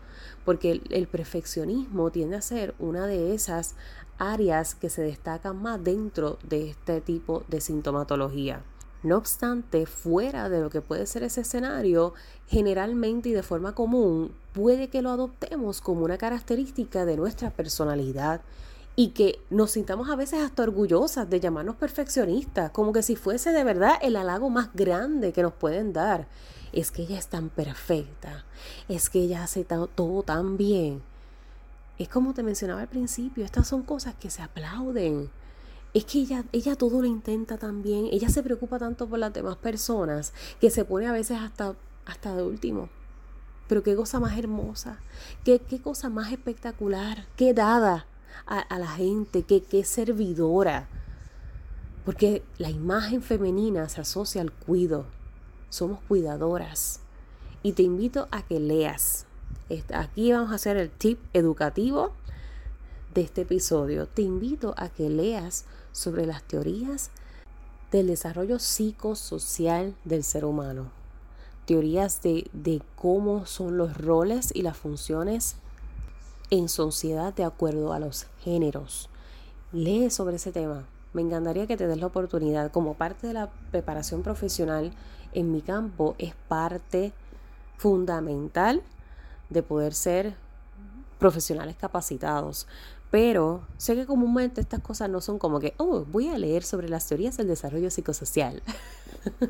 porque 0.46 0.72
el, 0.72 0.84
el 0.90 1.08
perfeccionismo 1.08 2.12
tiende 2.12 2.36
a 2.36 2.42
ser 2.42 2.76
una 2.78 3.08
de 3.08 3.34
esas 3.34 3.76
áreas 4.20 4.76
que 4.76 4.90
se 4.90 5.02
destacan 5.02 5.62
más 5.62 5.84
dentro 5.84 6.38
de 6.44 6.70
este 6.70 7.02
tipo 7.02 7.44
de 7.48 7.62
sintomatología. 7.62 8.62
No 9.02 9.18
obstante, 9.18 9.86
fuera 9.86 10.50
de 10.50 10.60
lo 10.60 10.70
que 10.70 10.82
puede 10.82 11.06
ser 11.06 11.24
ese 11.24 11.42
escenario, 11.42 12.14
generalmente 12.48 13.30
y 13.30 13.32
de 13.32 13.44
forma 13.44 13.74
común, 13.74 14.34
puede 14.54 14.90
que 14.90 15.02
lo 15.02 15.10
adoptemos 15.10 15.80
como 15.80 16.04
una 16.04 16.18
característica 16.18 17.06
de 17.06 17.16
nuestra 17.16 17.50
personalidad 17.50 18.42
y 18.98 19.10
que 19.10 19.40
nos 19.50 19.72
sintamos 19.72 20.10
a 20.10 20.18
veces 20.18 20.42
hasta 20.42 20.64
orgullosas 20.64 21.30
de 21.30 21.40
llamarnos 21.40 21.78
perfeccionistas, 21.78 22.72
como 22.72 22.92
que 22.92 23.02
si 23.02 23.16
fuese 23.16 23.54
de 23.54 23.64
verdad 23.64 23.94
el 24.02 24.18
halago 24.18 24.50
más 24.50 24.74
grande 24.74 25.32
que 25.32 25.44
nos 25.44 25.54
pueden 25.54 25.94
dar. 25.94 26.28
Es 26.74 26.92
que 26.92 27.04
ella 27.04 27.18
es 27.18 27.28
tan 27.28 27.48
perfecta, 27.48 28.44
es 28.90 29.10
que 29.10 29.22
ella 29.22 29.44
hace 29.44 29.64
todo 29.64 30.24
tan 30.24 30.58
bien. 30.58 31.02
Es 31.98 32.10
como 32.10 32.34
te 32.34 32.44
mencionaba 32.44 32.82
al 32.82 32.90
principio, 32.90 33.46
estas 33.46 33.68
son 33.68 33.84
cosas 33.84 34.16
que 34.16 34.30
se 34.30 34.42
aplauden 34.42 35.30
es 35.94 36.06
que 36.06 36.20
ella, 36.20 36.44
ella 36.52 36.76
todo 36.76 37.02
lo 37.02 37.08
intenta 37.08 37.58
también, 37.58 38.08
ella 38.12 38.30
se 38.30 38.44
preocupa 38.44 38.78
tanto 38.78 39.08
por 39.08 39.20
las 39.20 39.34
demás 39.34 39.58
personas 39.58 40.34
que 40.62 40.70
se 40.70 40.86
pone 40.86 41.08
a 41.08 41.12
veces 41.12 41.40
hasta, 41.40 41.76
hasta 42.06 42.36
de 42.36 42.44
último. 42.44 42.90
Pero 43.68 43.84
qué 43.84 43.96
cosa 43.96 44.20
más 44.20 44.38
hermosa, 44.38 45.00
qué, 45.44 45.60
qué 45.60 45.82
cosa 45.82 46.10
más 46.10 46.32
espectacular, 46.32 47.28
qué 47.36 47.54
dada 47.54 48.06
a, 48.46 48.80
la 48.80 48.88
gente, 48.88 49.44
qué, 49.44 49.62
qué 49.62 49.84
servidora. 49.84 50.88
Porque 52.06 52.44
la 52.58 52.70
imagen 52.70 53.22
femenina 53.22 53.88
se 53.90 54.02
asocia 54.02 54.42
al 54.42 54.52
cuido. 54.52 55.06
Somos 55.70 56.00
cuidadoras. 56.08 57.02
Y 57.62 57.74
te 57.74 57.84
invito 57.84 58.28
a 58.32 58.42
que 58.42 58.60
leas. 58.60 59.26
Aquí 59.94 60.32
vamos 60.32 60.52
a 60.52 60.56
hacer 60.56 60.78
el 60.78 60.90
tip 60.90 61.20
educativo 61.34 62.14
de 63.14 63.22
este 63.22 63.42
episodio. 63.42 64.08
Te 64.08 64.22
invito 64.22 64.74
a 64.78 64.90
que 64.90 65.10
leas 65.10 65.66
sobre 65.92 66.26
las 66.26 66.44
teorías 66.44 67.12
del 67.92 68.08
desarrollo 68.08 68.60
psicosocial 68.60 69.96
del 70.06 70.24
ser 70.24 70.46
humano. 70.46 70.92
Teorías 71.66 72.22
de, 72.22 72.50
de 72.54 72.82
cómo 72.96 73.46
son 73.46 73.78
los 73.78 73.98
roles 73.98 74.52
y 74.54 74.62
las 74.62 74.78
funciones 74.78 75.56
en 76.50 76.70
sociedad 76.70 77.34
de 77.34 77.44
acuerdo 77.44 77.94
a 77.94 78.00
los 78.00 78.28
géneros. 78.40 79.10
Lee 79.72 80.10
sobre 80.10 80.38
ese 80.38 80.52
tema. 80.52 80.86
Me 81.14 81.22
encantaría 81.22 81.68
que 81.68 81.78
te 81.78 81.88
des 81.88 81.98
la 81.98 82.08
oportunidad. 82.08 82.72
Como 82.72 82.96
parte 82.96 83.28
de 83.28 83.34
la 83.34 83.50
preparación 83.72 84.24
profesional 84.24 84.94
en 85.34 85.52
mi 85.52 85.62
campo, 85.62 86.16
es 86.18 86.34
parte 86.48 87.14
fundamental 87.78 88.84
de 89.50 89.64
poder 89.64 89.94
ser 89.94 90.36
profesionales 91.20 91.76
capacitados. 91.76 92.68
Pero 93.12 93.62
sé 93.78 93.96
que 93.96 94.06
comúnmente 94.06 94.62
estas 94.62 94.82
cosas 94.82 95.10
no 95.10 95.20
son 95.20 95.40
como 95.40 95.60
que, 95.60 95.74
oh, 95.78 96.06
voy 96.06 96.28
a 96.28 96.38
leer 96.38 96.64
sobre 96.64 96.90
las 96.90 97.08
teorías 97.08 97.38
del 97.38 97.48
desarrollo 97.48 97.90
psicosocial. 97.90 98.62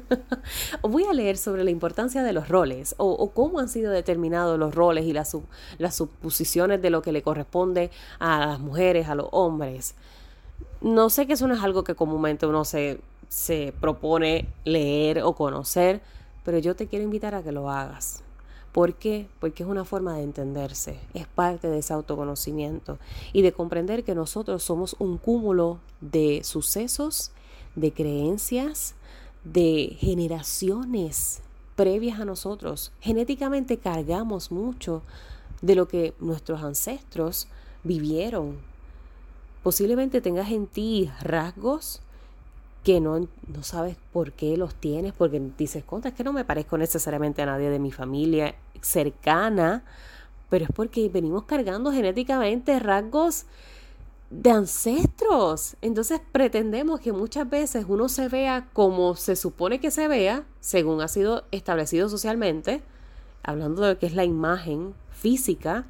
o 0.82 0.88
voy 0.88 1.04
a 1.04 1.14
leer 1.14 1.38
sobre 1.38 1.64
la 1.64 1.70
importancia 1.70 2.24
de 2.24 2.34
los 2.34 2.48
roles 2.48 2.96
o, 2.98 3.32
cómo 3.32 3.60
han 3.60 3.70
sido 3.70 3.92
determinados 3.92 4.58
los 4.58 4.74
roles 4.74 5.06
y 5.06 5.14
las, 5.14 5.36
las 5.78 5.96
suposiciones 5.96 6.82
de 6.82 6.90
lo 6.90 7.02
que 7.02 7.12
le 7.12 7.22
corresponde 7.22 7.92
a 8.20 8.40
las 8.40 8.60
mujeres, 8.60 9.10
a 9.10 9.16
los 9.16 9.28
hombres. 9.32 9.96
No 10.82 11.10
sé 11.10 11.28
que 11.28 11.34
eso 11.34 11.48
no 11.48 11.54
es 11.54 11.62
algo 11.62 11.84
que 11.84 11.96
comúnmente 11.96 12.46
uno 12.46 12.64
se, 12.64 13.02
se 13.28 13.74
propone 13.82 14.48
leer 14.64 15.22
o 15.22 15.34
conocer, 15.34 16.02
pero 16.46 16.60
yo 16.60 16.76
te 16.76 16.88
quiero 16.88 17.04
invitar 17.04 17.36
a 17.36 17.44
que 17.44 17.52
lo 17.52 17.70
hagas. 17.70 18.24
¿Por 18.72 18.94
qué? 18.94 19.28
Porque 19.40 19.64
es 19.64 19.70
una 19.70 19.84
forma 19.84 20.16
de 20.16 20.24
entenderse, 20.24 21.00
es 21.14 21.28
parte 21.28 21.68
de 21.68 21.80
ese 21.80 21.94
autoconocimiento 21.94 23.00
y 23.34 23.42
de 23.42 23.52
comprender 23.52 24.04
que 24.04 24.14
nosotros 24.14 24.62
somos 24.64 24.96
un 25.00 25.18
cúmulo 25.18 25.80
de 26.02 26.42
sucesos, 26.44 27.32
de 27.76 27.92
creencias, 27.92 28.94
de 29.44 29.98
generaciones 30.00 31.42
previas 31.76 32.20
a 32.20 32.26
nosotros. 32.26 32.92
Genéticamente 33.00 33.78
cargamos 33.78 34.52
mucho 34.52 35.02
de 35.62 35.76
lo 35.76 35.88
que 35.88 36.14
nuestros 36.20 36.62
ancestros 36.62 37.48
vivieron. 37.84 38.58
Posiblemente 39.64 40.22
tengas 40.22 40.52
en 40.52 40.68
ti 40.68 41.10
rasgos 41.22 42.02
que 42.84 43.00
no, 43.02 43.20
no 43.20 43.64
sabes 43.64 43.98
por 44.14 44.32
qué 44.32 44.58
los 44.58 44.76
tienes, 44.76 45.14
porque 45.14 45.42
dices, 45.58 45.84
contra, 45.84 46.10
es 46.10 46.16
que 46.16 46.24
no 46.24 46.34
me 46.34 46.46
parezco 46.46 46.78
necesariamente 46.78 47.42
a 47.42 47.46
nadie 47.46 47.70
de 47.70 47.80
mi 47.80 47.92
familia 47.92 48.56
cercana, 48.82 49.84
pero 50.50 50.66
es 50.66 50.72
porque 50.72 51.10
venimos 51.10 51.44
cargando 51.44 51.92
genéticamente 51.92 52.80
rasgos 52.80 53.46
de 54.30 54.52
ancestros. 54.52 55.76
Entonces 55.82 56.22
pretendemos 56.32 57.00
que 57.00 57.12
muchas 57.12 57.50
veces 57.50 57.86
uno 57.88 58.10
se 58.10 58.30
vea 58.30 58.68
como 58.74 59.16
se 59.16 59.36
supone 59.36 59.80
que 59.80 59.92
se 59.92 60.08
vea, 60.08 60.44
según 60.60 61.02
ha 61.02 61.08
sido 61.08 61.46
establecido 61.52 62.10
socialmente, 62.10 62.82
hablando 63.44 63.82
de 63.82 63.94
lo 63.94 64.00
que 64.00 64.06
es 64.06 64.14
la 64.14 64.26
imagen 64.26 64.94
física, 65.12 65.86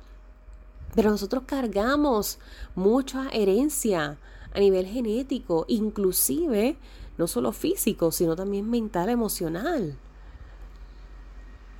pero 0.96 1.12
nosotros 1.12 1.43
cargamos 1.46 2.39
mucha 2.75 3.29
herencia 3.29 4.17
a 4.53 4.60
nivel 4.60 4.86
genético, 4.86 5.65
inclusive 5.68 6.77
no 7.18 7.27
solo 7.27 7.51
físico, 7.51 8.12
sino 8.12 8.36
también 8.36 8.70
mental, 8.70 9.10
emocional. 9.10 9.98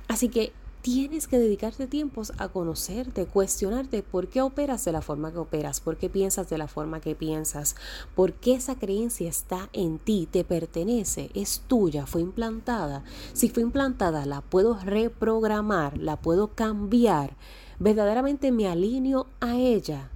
Así 0.06 0.28
que 0.28 0.52
tienes 0.82 1.26
que 1.28 1.38
dedicarte 1.38 1.86
tiempos 1.86 2.32
a 2.38 2.48
conocerte, 2.48 3.26
cuestionarte 3.26 4.02
por 4.02 4.28
qué 4.28 4.42
operas 4.42 4.84
de 4.84 4.92
la 4.92 5.02
forma 5.02 5.32
que 5.32 5.38
operas, 5.38 5.80
por 5.80 5.96
qué 5.96 6.08
piensas 6.08 6.48
de 6.48 6.58
la 6.58 6.68
forma 6.68 7.00
que 7.00 7.14
piensas, 7.14 7.76
por 8.14 8.32
qué 8.32 8.54
esa 8.54 8.76
creencia 8.76 9.28
está 9.28 9.68
en 9.72 9.98
ti, 9.98 10.28
te 10.30 10.44
pertenece, 10.44 11.30
es 11.34 11.62
tuya, 11.66 12.06
fue 12.06 12.22
implantada. 12.22 13.04
Si 13.32 13.48
fue 13.48 13.62
implantada, 13.62 14.26
la 14.26 14.40
puedo 14.40 14.78
reprogramar, 14.78 15.98
la 15.98 16.16
puedo 16.16 16.48
cambiar. 16.48 17.36
Verdaderamente 17.78 18.52
me 18.52 18.68
alineo 18.68 19.26
a 19.40 19.56
ella 19.56 20.10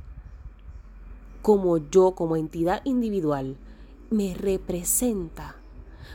como 1.45 1.77
yo, 1.77 2.13
como 2.13 2.37
entidad 2.37 2.81
individual, 2.85 3.59
me 4.09 4.35
representa. 4.35 5.57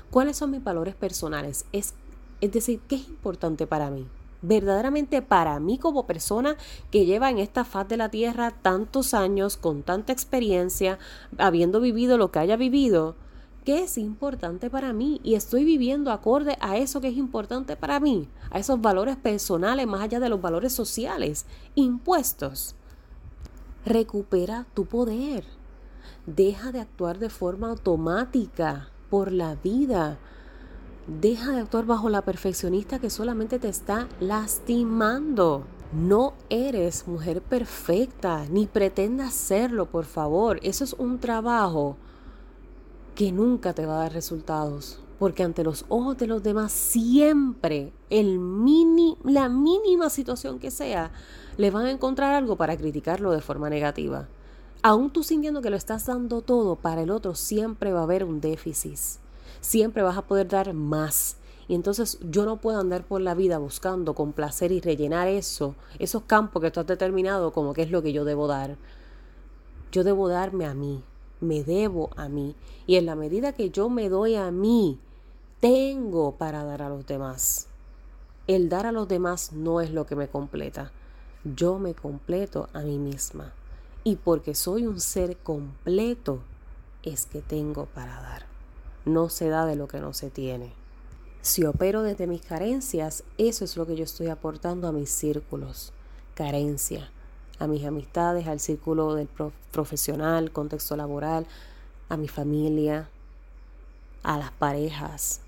¿Cuáles 0.09 0.38
son 0.38 0.50
mis 0.50 0.63
valores 0.63 0.95
personales? 0.95 1.65
Es, 1.71 1.93
es 2.41 2.51
decir, 2.51 2.81
¿qué 2.88 2.95
es 2.95 3.07
importante 3.07 3.67
para 3.67 3.91
mí? 3.91 4.07
verdaderamente 4.41 5.21
para 5.21 5.59
mí 5.59 5.77
como 5.77 6.07
persona 6.07 6.55
que 6.91 7.05
lleva 7.05 7.29
en 7.29 7.39
esta 7.39 7.65
faz 7.65 7.89
de 7.89 7.98
la 7.98 8.09
tierra 8.09 8.51
tantos 8.51 9.13
años, 9.13 9.57
con 9.57 9.83
tanta 9.83 10.13
experiencia, 10.13 10.98
habiendo 11.38 11.81
vivido 11.81 12.17
lo 12.17 12.31
que 12.31 12.39
haya 12.39 12.55
vivido, 12.55 13.15
¿qué 13.65 13.83
es 13.83 13.98
importante 13.98 14.69
para 14.69 14.93
mí? 14.93 15.19
Y 15.25 15.36
estoy 15.36 15.63
viviendo 15.65 16.12
acorde 16.12 16.57
a 16.62 16.77
eso 16.77 17.01
que 17.01 17.09
es 17.09 17.17
importante 17.17 17.75
para 17.75 18.00
mí, 18.00 18.29
a 18.50 18.57
esos 18.57 18.81
valores 18.81 19.17
personales 19.17 19.86
más 19.86 20.01
allá 20.01 20.21
de 20.21 20.29
los 20.29 20.41
valores 20.41 20.71
sociales, 20.71 21.45
impuestos 21.75 22.75
recupera 23.86 24.65
tu 24.74 24.86
poder. 24.86 25.43
Deja 26.25 26.71
de 26.71 26.79
actuar 26.79 27.19
de 27.19 27.29
forma 27.29 27.69
automática 27.69 28.89
por 29.09 29.31
la 29.31 29.55
vida. 29.55 30.17
Deja 31.07 31.51
de 31.51 31.62
actuar 31.62 31.86
bajo 31.86 32.09
la 32.09 32.21
perfeccionista 32.21 33.00
que 33.00 33.09
solamente 33.09 33.57
te 33.57 33.69
está 33.69 34.07
lastimando. 34.19 35.65
No 35.91 36.33
eres 36.50 37.07
mujer 37.07 37.41
perfecta, 37.41 38.45
ni 38.50 38.67
pretendas 38.67 39.33
serlo, 39.33 39.88
por 39.88 40.05
favor. 40.05 40.59
Eso 40.62 40.83
es 40.83 40.93
un 40.93 41.17
trabajo 41.17 41.98
que 43.15 43.31
nunca 43.31 43.74
te 43.74 43.88
va 43.88 43.95
a 43.95 44.03
dar 44.03 44.13
resultados. 44.13 45.00
Porque 45.17 45.43
ante 45.43 45.63
los 45.63 45.86
ojos 45.89 46.17
de 46.17 46.27
los 46.27 46.43
demás, 46.43 46.71
siempre, 46.71 47.91
el 48.09 48.38
mini, 48.38 49.17
la 49.24 49.50
mínima 49.50 50.09
situación 50.12 50.59
que 50.59 50.69
sea, 50.69 51.12
le 51.60 51.72
van 51.72 51.88
a 51.88 51.92
encontrar 51.92 52.36
algo 52.36 52.56
para 52.56 52.78
criticarlo 52.78 53.34
de 53.34 53.42
forma 53.42 53.70
negativa. 53.70 54.30
Aún 54.82 55.10
tú 55.10 55.24
sintiendo 55.24 55.62
que 55.62 55.70
lo 55.70 55.75
estás 55.75 56.06
dando 56.06 56.42
todo 56.42 56.78
para 56.78 57.01
el 57.01 57.12
otro, 57.12 57.36
siempre 57.36 57.92
va 57.92 58.00
a 58.00 58.04
haber 58.04 58.24
un 58.24 58.39
déficit. 58.39 58.98
Siempre 59.60 60.01
vas 60.01 60.18
a 60.18 60.22
poder 60.22 60.48
dar 60.48 60.74
más. 60.74 61.36
Y 61.68 61.75
entonces 61.75 62.18
yo 62.22 62.46
no 62.46 62.62
puedo 62.62 62.80
andar 62.80 63.04
por 63.04 63.20
la 63.20 63.34
vida 63.36 63.58
buscando 63.58 64.16
complacer 64.16 64.72
y 64.72 64.80
rellenar 64.80 65.28
eso, 65.28 65.75
esos 66.00 66.24
campos 66.24 66.62
que 66.62 66.72
tú 66.72 66.80
has 66.80 66.88
determinado 66.88 67.51
como 67.51 67.74
que 67.74 67.82
es 67.82 67.92
lo 67.92 68.01
que 68.01 68.13
yo 68.13 68.24
debo 68.24 68.48
dar. 68.48 68.78
Yo 69.92 70.06
debo 70.06 70.30
darme 70.30 70.66
a 70.66 70.74
mí, 70.74 71.04
me 71.42 71.66
debo 71.66 72.10
a 72.16 72.30
mí. 72.30 72.56
Y 72.88 72.96
en 72.96 73.06
la 73.06 73.18
medida 73.18 73.51
que 73.51 73.70
yo 73.70 73.89
me 73.89 74.08
doy 74.08 74.36
a 74.36 74.50
mí, 74.50 74.98
tengo 75.60 76.38
para 76.38 76.63
dar 76.63 76.84
a 76.84 76.88
los 76.88 77.06
demás. 77.06 77.68
El 78.48 78.70
dar 78.70 78.86
a 78.86 78.94
los 78.94 79.10
demás 79.10 79.51
no 79.51 79.82
es 79.82 79.92
lo 79.92 80.06
que 80.06 80.16
me 80.16 80.30
completa. 80.30 80.94
Yo 81.43 81.79
me 81.79 81.93
completo 81.93 82.67
a 82.74 82.81
mí 82.81 82.98
misma. 82.98 83.53
Y 84.03 84.17
porque 84.17 84.55
soy 84.55 84.86
un 84.88 85.00
ser 85.00 85.38
completo, 85.38 86.39
es 87.03 87.25
que 87.25 87.41
tengo 87.41 87.86
para 87.86 88.22
dar. 88.22 88.46
No 89.05 89.29
se 89.29 89.48
da 89.50 89.65
de 89.65 89.75
lo 89.75 89.88
que 89.88 90.00
no 90.00 90.13
se 90.13 90.29
tiene. 90.29 90.74
Si 91.41 91.63
opero 91.63 92.03
desde 92.03 92.27
mis 92.27 92.41
carencias, 92.41 93.24
eso 93.38 93.63
es 93.63 93.77
lo 93.77 93.88
que 93.88 93.96
yo 93.96 94.03
estoy 94.03 94.27
aportando 94.27 94.88
a 94.88 94.91
mis 94.91 95.10
círculos. 95.10 95.93
Carencia. 96.36 97.10
A 97.60 97.67
mis 97.67 97.86
amistades, 97.86 98.48
al 98.48 98.60
círculo 98.60 99.15
del 99.15 99.29
profesional, 99.72 100.51
contexto 100.51 100.96
laboral, 100.96 101.46
a 102.10 102.17
mi 102.17 102.27
familia, 102.27 103.10
a 104.24 104.38
las 104.38 104.51
parejas. 104.51 105.41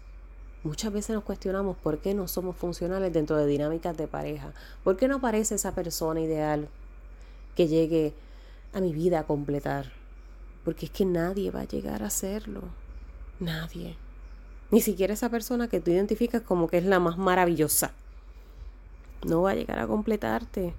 Muchas 0.64 0.94
veces 0.94 1.16
nos 1.16 1.24
cuestionamos 1.24 1.76
por 1.76 2.00
qué 2.00 2.14
no 2.14 2.28
somos 2.28 2.56
funcionales 2.56 3.12
dentro 3.12 3.36
de 3.36 3.48
dinámicas 3.48 3.98
de 3.98 4.08
pareja. 4.08 4.54
¿Por 4.84 4.96
qué 4.96 5.08
no 5.08 5.16
aparece 5.16 5.56
esa 5.56 5.74
persona 5.74 6.22
ideal 6.22 6.70
que 7.56 7.68
llegue 7.68 8.14
a 8.72 8.80
mi 8.80 8.94
vida 8.94 9.20
a 9.20 9.24
completar? 9.24 9.92
Porque 10.64 10.86
es 10.86 10.92
que 10.92 11.04
nadie 11.04 11.50
va 11.50 11.62
a 11.62 11.68
llegar 11.68 12.04
a 12.04 12.08
hacerlo. 12.08 12.62
Nadie. 13.40 13.98
Ni 14.70 14.82
siquiera 14.82 15.16
esa 15.16 15.30
persona 15.30 15.68
que 15.68 15.80
tú 15.80 15.90
identificas 15.90 16.44
como 16.44 16.68
que 16.68 16.78
es 16.78 16.86
la 16.86 17.00
más 17.00 17.18
maravillosa. 17.18 17.92
No 19.26 19.42
va 19.42 19.52
a 19.52 19.56
llegar 19.56 19.80
a 19.80 19.88
completarte. 19.88 20.76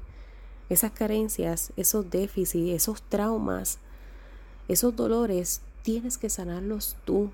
Esas 0.69 0.93
carencias, 0.93 1.73
esos 1.77 2.09
déficits, 2.09 2.71
esos 2.71 3.03
traumas, 3.03 3.79
esos 4.69 4.95
dolores, 4.95 5.61
tienes 5.83 6.19
que 6.19 6.31
sanarlos 6.31 6.97
tú 7.05 7.31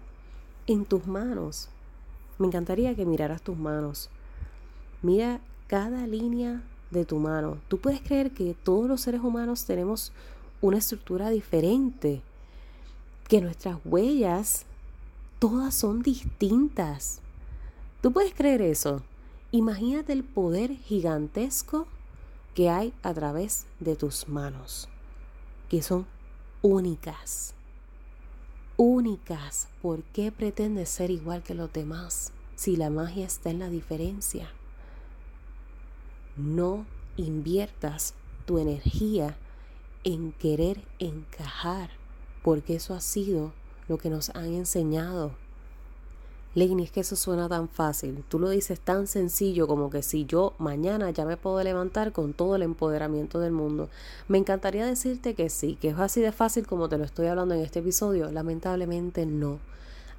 en 0.67 0.87
tus 0.87 1.07
manos. 1.07 1.69
Me 2.38 2.47
encantaría 2.47 2.95
que 2.95 3.04
miraras 3.04 3.42
tus 3.42 3.59
manos. 3.59 4.11
Mira 5.02 5.40
cada 5.66 6.07
línea 6.07 6.62
de 6.90 7.04
tu 7.04 7.18
mano. 7.18 7.59
Tú 7.68 7.78
puedes 7.78 8.00
creer 8.00 8.30
que 8.30 8.54
todos 8.54 8.88
los 8.88 9.00
seres 9.00 9.21
humanos 9.23 9.64
tenemos 9.64 10.12
una 10.61 10.78
estructura 10.78 11.30
diferente, 11.30 12.23
que 13.28 13.40
nuestras 13.40 13.78
huellas 13.85 14.64
todas 15.38 15.75
son 15.75 16.02
distintas. 16.02 17.21
¿Tú 18.00 18.12
puedes 18.12 18.35
creer 18.35 18.62
eso? 18.62 19.02
Imagínate 19.50 20.12
el 20.12 20.25
poder 20.25 20.76
gigantesco 20.76 21.87
que 22.55 22.70
hay 22.70 22.92
a 23.03 23.14
través 23.14 23.66
de 23.81 23.96
tus 23.96 24.29
manos, 24.29 24.88
que 25.68 25.83
son 25.83 26.07
únicas. 26.62 27.55
Únicas. 28.81 29.67
¿Por 29.83 30.05
qué 30.05 30.31
pretendes 30.31 30.88
ser 30.88 31.11
igual 31.11 31.43
que 31.43 31.53
los 31.53 31.73
demás 31.73 32.31
si 32.55 32.77
la 32.77 32.91
magia 32.91 33.27
está 33.27 33.51
en 33.51 33.59
la 33.59 33.69
diferencia? 33.69 34.53
No 36.37 36.87
inviertas 37.17 38.14
tu 38.47 38.59
energía 38.59 39.37
en 40.05 40.31
querer 40.31 40.85
encajar, 41.01 41.91
porque 42.45 42.77
eso 42.77 42.95
ha 42.95 43.01
sido 43.01 43.53
lo 43.88 43.99
que 43.99 44.11
nos 44.11 44.31
han 44.37 44.55
enseñado. 44.55 45.33
Lenny, 46.59 46.83
es 46.83 46.90
que 46.90 47.01
eso 47.01 47.14
suena 47.14 47.49
tan 47.49 47.68
fácil. 47.68 48.25
Tú 48.29 48.40
lo 48.40 48.51
dices 48.51 48.81
tan 48.81 49.07
sencillo 49.07 49.68
como 49.68 49.90
que 49.90 50.03
si 50.03 50.27
yo 50.27 50.55
mañana 50.59 51.11
ya 51.11 51.25
me 51.25 51.37
puedo 51.37 51.62
levantar 51.62 52.11
con 52.11 52.33
todo 52.33 52.57
el 52.57 52.62
empoderamiento 52.62 53.38
del 53.38 53.53
mundo. 53.53 53.88
Me 54.27 54.38
encantaría 54.38 54.85
decirte 54.85 55.35
que 55.35 55.51
sí, 55.51 55.79
que 55.81 55.90
es 55.90 55.99
así 55.99 56.21
de 56.21 56.33
fácil 56.33 56.66
como 56.66 56.88
te 56.88 56.99
lo 56.99 57.05
estoy 57.05 57.29
hablando 57.29 57.55
en 57.55 57.61
este 57.61 57.79
episodio. 57.79 58.33
Lamentablemente 58.33 59.25
no. 59.25 59.61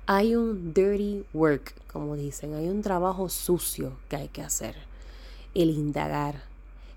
Hay 0.06 0.36
un 0.36 0.74
dirty 0.74 1.26
work, 1.34 1.74
como 1.92 2.16
dicen, 2.16 2.54
hay 2.54 2.70
un 2.70 2.82
trabajo 2.82 3.28
sucio 3.28 3.92
que 4.08 4.16
hay 4.16 4.28
que 4.30 4.42
hacer. 4.42 4.76
El 5.54 5.70
indagar, 5.70 6.44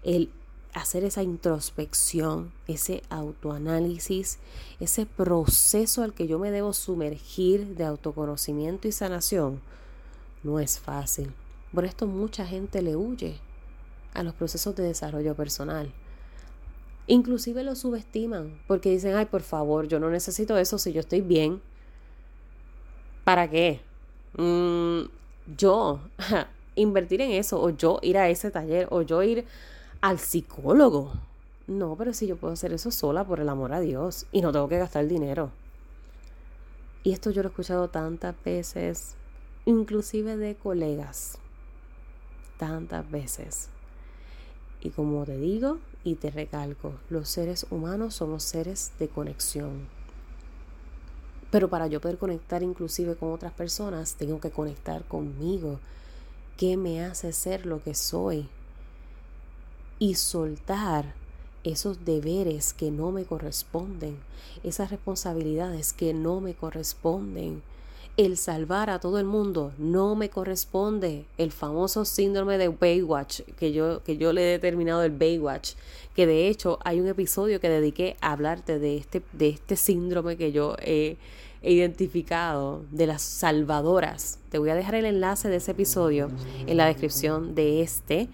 el 0.04 0.30
hacer 0.72 1.04
esa 1.04 1.22
introspección, 1.22 2.52
ese 2.66 3.02
autoanálisis, 3.10 4.38
ese 4.80 5.06
proceso 5.06 6.02
al 6.02 6.14
que 6.14 6.26
yo 6.26 6.38
me 6.38 6.50
debo 6.50 6.72
sumergir 6.72 7.76
de 7.76 7.84
autoconocimiento 7.84 8.88
y 8.88 8.92
sanación, 8.92 9.60
no 10.42 10.60
es 10.60 10.78
fácil. 10.78 11.32
Por 11.74 11.84
esto 11.84 12.06
mucha 12.06 12.46
gente 12.46 12.82
le 12.82 12.96
huye 12.96 13.38
a 14.14 14.22
los 14.22 14.34
procesos 14.34 14.74
de 14.76 14.84
desarrollo 14.84 15.34
personal. 15.34 15.92
Inclusive 17.06 17.64
lo 17.64 17.74
subestiman 17.74 18.60
porque 18.66 18.90
dicen, 18.90 19.14
ay, 19.14 19.26
por 19.26 19.42
favor, 19.42 19.88
yo 19.88 20.00
no 20.00 20.10
necesito 20.10 20.56
eso 20.56 20.78
si 20.78 20.92
yo 20.92 21.00
estoy 21.00 21.20
bien. 21.20 21.60
¿Para 23.24 23.48
qué? 23.48 23.80
Mm, 24.36 25.02
yo 25.56 26.00
invertir 26.74 27.20
en 27.20 27.32
eso, 27.32 27.60
o 27.60 27.70
yo 27.70 27.98
ir 28.02 28.18
a 28.18 28.28
ese 28.28 28.50
taller, 28.50 28.88
o 28.90 29.02
yo 29.02 29.22
ir 29.22 29.44
al 30.02 30.18
psicólogo. 30.18 31.12
No, 31.68 31.94
pero 31.96 32.12
si 32.12 32.26
yo 32.26 32.36
puedo 32.36 32.52
hacer 32.52 32.72
eso 32.72 32.90
sola 32.90 33.24
por 33.24 33.40
el 33.40 33.48
amor 33.48 33.72
a 33.72 33.80
Dios 33.80 34.26
y 34.32 34.42
no 34.42 34.52
tengo 34.52 34.68
que 34.68 34.78
gastar 34.78 35.06
dinero. 35.06 35.50
Y 37.04 37.12
esto 37.12 37.30
yo 37.30 37.42
lo 37.42 37.48
he 37.48 37.50
escuchado 37.50 37.88
tantas 37.88 38.34
veces, 38.44 39.14
inclusive 39.64 40.36
de 40.36 40.56
colegas. 40.56 41.38
Tantas 42.58 43.08
veces. 43.10 43.68
Y 44.80 44.90
como 44.90 45.24
te 45.24 45.38
digo 45.38 45.78
y 46.02 46.16
te 46.16 46.30
recalco, 46.30 46.94
los 47.08 47.28
seres 47.28 47.64
humanos 47.70 48.16
somos 48.16 48.42
seres 48.42 48.92
de 48.98 49.08
conexión. 49.08 49.86
Pero 51.52 51.68
para 51.68 51.86
yo 51.86 52.00
poder 52.00 52.18
conectar 52.18 52.64
inclusive 52.64 53.14
con 53.14 53.32
otras 53.32 53.52
personas, 53.52 54.16
tengo 54.16 54.40
que 54.40 54.50
conectar 54.50 55.04
conmigo. 55.04 55.78
¿Qué 56.56 56.76
me 56.76 57.04
hace 57.04 57.32
ser 57.32 57.66
lo 57.66 57.82
que 57.82 57.94
soy? 57.94 58.48
Y 60.02 60.16
soltar 60.16 61.14
esos 61.62 62.04
deberes 62.04 62.72
que 62.72 62.90
no 62.90 63.12
me 63.12 63.22
corresponden, 63.22 64.16
esas 64.64 64.90
responsabilidades 64.90 65.92
que 65.92 66.12
no 66.12 66.40
me 66.40 66.54
corresponden. 66.54 67.62
El 68.16 68.36
salvar 68.36 68.90
a 68.90 68.98
todo 68.98 69.20
el 69.20 69.26
mundo 69.26 69.70
no 69.78 70.16
me 70.16 70.28
corresponde. 70.28 71.24
El 71.38 71.52
famoso 71.52 72.04
síndrome 72.04 72.58
de 72.58 72.66
Baywatch, 72.66 73.42
que 73.56 73.70
yo, 73.70 74.02
que 74.02 74.16
yo 74.16 74.32
le 74.32 74.42
he 74.42 74.50
determinado 74.50 75.04
el 75.04 75.12
Baywatch, 75.12 75.74
que 76.16 76.26
de 76.26 76.48
hecho 76.48 76.80
hay 76.82 77.00
un 77.00 77.06
episodio 77.06 77.60
que 77.60 77.68
dediqué 77.68 78.16
a 78.20 78.32
hablarte 78.32 78.80
de 78.80 78.96
este, 78.96 79.22
de 79.32 79.50
este 79.50 79.76
síndrome 79.76 80.36
que 80.36 80.50
yo 80.50 80.74
he, 80.80 81.16
he 81.62 81.72
identificado, 81.74 82.82
de 82.90 83.06
las 83.06 83.22
salvadoras. 83.22 84.40
Te 84.50 84.58
voy 84.58 84.70
a 84.70 84.74
dejar 84.74 84.96
el 84.96 85.04
enlace 85.04 85.48
de 85.48 85.56
ese 85.56 85.70
episodio 85.70 86.28
en 86.66 86.76
la 86.76 86.86
descripción 86.86 87.54
de 87.54 87.82
este 87.82 88.28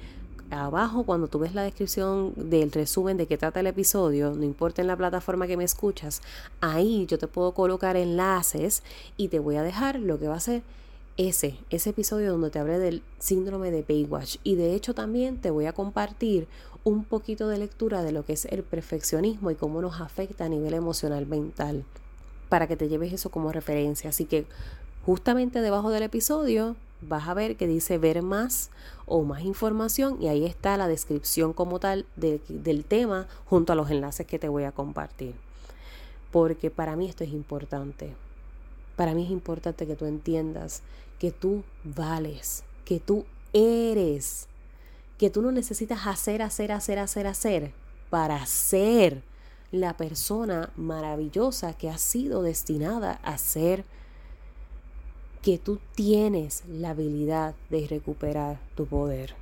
abajo 0.50 1.04
cuando 1.04 1.28
tú 1.28 1.38
ves 1.38 1.54
la 1.54 1.62
descripción 1.62 2.32
del 2.36 2.72
resumen 2.72 3.16
de 3.16 3.26
qué 3.26 3.36
trata 3.36 3.60
el 3.60 3.66
episodio, 3.66 4.32
no 4.34 4.44
importa 4.44 4.80
en 4.80 4.88
la 4.88 4.96
plataforma 4.96 5.46
que 5.46 5.56
me 5.56 5.64
escuchas, 5.64 6.22
ahí 6.60 7.06
yo 7.06 7.18
te 7.18 7.26
puedo 7.26 7.52
colocar 7.52 7.96
enlaces 7.96 8.82
y 9.16 9.28
te 9.28 9.38
voy 9.38 9.56
a 9.56 9.62
dejar 9.62 10.00
lo 10.00 10.18
que 10.18 10.28
va 10.28 10.36
a 10.36 10.40
ser 10.40 10.62
ese, 11.16 11.58
ese 11.70 11.90
episodio 11.90 12.30
donde 12.30 12.50
te 12.50 12.60
hablé 12.60 12.78
del 12.78 13.02
síndrome 13.18 13.70
de 13.70 13.82
Baywatch. 13.82 14.36
Y 14.44 14.54
de 14.54 14.74
hecho 14.74 14.94
también 14.94 15.38
te 15.38 15.50
voy 15.50 15.66
a 15.66 15.72
compartir 15.72 16.46
un 16.84 17.04
poquito 17.04 17.48
de 17.48 17.58
lectura 17.58 18.02
de 18.02 18.12
lo 18.12 18.24
que 18.24 18.32
es 18.32 18.44
el 18.46 18.62
perfeccionismo 18.62 19.50
y 19.50 19.56
cómo 19.56 19.82
nos 19.82 20.00
afecta 20.00 20.44
a 20.44 20.48
nivel 20.48 20.74
emocional 20.74 21.26
mental, 21.26 21.84
para 22.48 22.66
que 22.66 22.76
te 22.76 22.88
lleves 22.88 23.12
eso 23.12 23.30
como 23.30 23.52
referencia. 23.52 24.10
Así 24.10 24.24
que 24.24 24.46
justamente 25.04 25.60
debajo 25.60 25.90
del 25.90 26.04
episodio 26.04 26.76
vas 27.00 27.28
a 27.28 27.34
ver 27.34 27.56
que 27.56 27.66
dice 27.66 27.98
ver 27.98 28.22
más 28.22 28.70
o 29.06 29.22
más 29.22 29.42
información 29.42 30.20
y 30.20 30.28
ahí 30.28 30.44
está 30.44 30.76
la 30.76 30.88
descripción 30.88 31.52
como 31.52 31.78
tal 31.78 32.06
del 32.16 32.84
tema 32.84 33.26
junto 33.44 33.72
a 33.72 33.76
los 33.76 33.90
enlaces 33.90 34.26
que 34.26 34.38
te 34.38 34.48
voy 34.48 34.64
a 34.64 34.72
compartir. 34.72 35.34
Porque 36.30 36.70
para 36.70 36.96
mí 36.96 37.08
esto 37.08 37.24
es 37.24 37.30
importante. 37.30 38.14
Para 38.96 39.14
mí 39.14 39.24
es 39.24 39.30
importante 39.30 39.86
que 39.86 39.96
tú 39.96 40.04
entiendas 40.04 40.82
que 41.18 41.32
tú 41.32 41.64
vales, 41.84 42.64
que 42.84 43.00
tú 43.00 43.24
eres, 43.52 44.46
que 45.18 45.30
tú 45.30 45.42
no 45.42 45.50
necesitas 45.52 46.06
hacer, 46.06 46.42
hacer, 46.42 46.72
hacer, 46.72 46.98
hacer, 46.98 47.26
hacer 47.26 47.72
para 48.10 48.44
ser 48.46 49.22
la 49.70 49.96
persona 49.96 50.70
maravillosa 50.76 51.74
que 51.74 51.90
has 51.90 52.00
sido 52.00 52.42
destinada 52.42 53.20
a 53.22 53.36
ser, 53.36 53.84
que 55.42 55.58
tú 55.58 55.78
tienes 55.94 56.64
la 56.68 56.90
habilidad 56.90 57.54
de 57.70 57.86
recuperar 57.86 58.60
tu 58.74 58.86
poder. 58.86 59.34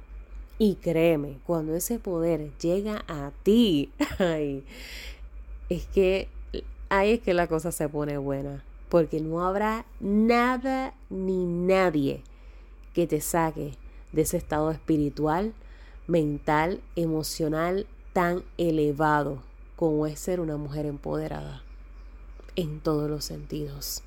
Y 0.59 0.77
créeme, 0.77 1.39
cuando 1.47 1.75
ese 1.75 1.99
poder 1.99 2.51
llega 2.59 3.05
a 3.09 3.31
ti, 3.43 3.91
es 5.69 5.87
que 5.87 6.29
ahí 6.89 7.13
es 7.13 7.21
que 7.21 7.35
la 7.35 7.47
cosa 7.47 7.73
se 7.73 7.89
pone 7.89 8.17
buena, 8.19 8.65
porque 8.89 9.21
no 9.21 9.45
habrá 9.45 9.85
nada 10.01 10.95
ni 11.11 11.45
nadie 11.45 12.23
que 12.95 13.07
te 13.07 13.21
saque 13.21 13.75
de 14.13 14.23
ese 14.23 14.39
estado 14.39 14.71
espiritual, 14.71 15.53
mental, 16.07 16.81
emocional 16.95 17.87
tan 18.13 18.43
elevado 18.57 19.43
como 19.77 20.07
es 20.07 20.19
ser 20.19 20.41
una 20.41 20.57
mujer 20.57 20.87
empoderada 20.87 21.63
en 22.55 22.81
todos 22.81 23.11
los 23.11 23.27
sentidos. 23.27 24.03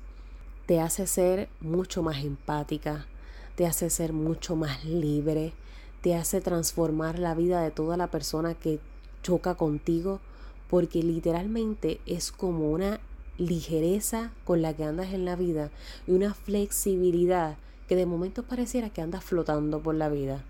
Te 0.70 0.78
hace 0.78 1.08
ser 1.08 1.48
mucho 1.60 2.00
más 2.00 2.22
empática, 2.22 3.08
te 3.56 3.66
hace 3.66 3.90
ser 3.90 4.12
mucho 4.12 4.54
más 4.54 4.84
libre, 4.84 5.52
te 6.00 6.14
hace 6.14 6.40
transformar 6.40 7.18
la 7.18 7.34
vida 7.34 7.60
de 7.60 7.72
toda 7.72 7.96
la 7.96 8.06
persona 8.06 8.54
que 8.54 8.78
choca 9.24 9.56
contigo, 9.56 10.20
porque 10.68 11.02
literalmente 11.02 12.00
es 12.06 12.30
como 12.30 12.70
una 12.70 13.00
ligereza 13.36 14.30
con 14.44 14.62
la 14.62 14.72
que 14.72 14.84
andas 14.84 15.12
en 15.12 15.24
la 15.24 15.34
vida 15.34 15.72
y 16.06 16.12
una 16.12 16.34
flexibilidad 16.34 17.56
que 17.88 17.96
de 17.96 18.06
momento 18.06 18.44
pareciera 18.44 18.90
que 18.90 19.02
andas 19.02 19.24
flotando 19.24 19.80
por 19.80 19.96
la 19.96 20.08
vida. 20.08 20.44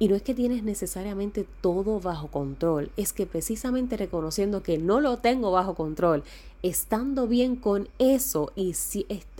Y 0.00 0.08
no 0.08 0.14
es 0.14 0.22
que 0.22 0.34
tienes 0.34 0.62
necesariamente 0.62 1.44
todo 1.60 1.98
bajo 1.98 2.28
control, 2.28 2.92
es 2.96 3.12
que 3.12 3.26
precisamente 3.26 3.96
reconociendo 3.96 4.62
que 4.62 4.78
no 4.78 5.00
lo 5.00 5.18
tengo 5.18 5.50
bajo 5.50 5.74
control, 5.74 6.22
estando 6.62 7.26
bien 7.26 7.56
con 7.56 7.88
eso 7.98 8.52
y 8.54 8.74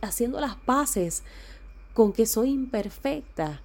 haciendo 0.03 0.41
las 0.41 0.57
paces 0.57 1.23
con 1.95 2.13
que 2.13 2.27
soy 2.27 2.51
imperfecta, 2.51 3.61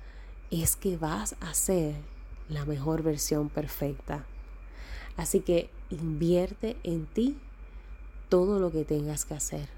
es 0.51 0.75
que 0.75 0.97
vas 0.97 1.35
a 1.39 1.53
ser 1.55 1.95
la 2.47 2.65
mejor 2.65 3.01
versión 3.01 3.49
perfecta. 3.49 4.25
Así 5.17 5.39
que 5.39 5.69
invierte 5.89 6.77
en 6.83 7.07
ti 7.07 7.37
todo 8.29 8.59
lo 8.59 8.71
que 8.71 8.85
tengas 8.85 9.25
que 9.25 9.33
hacer. 9.33 9.69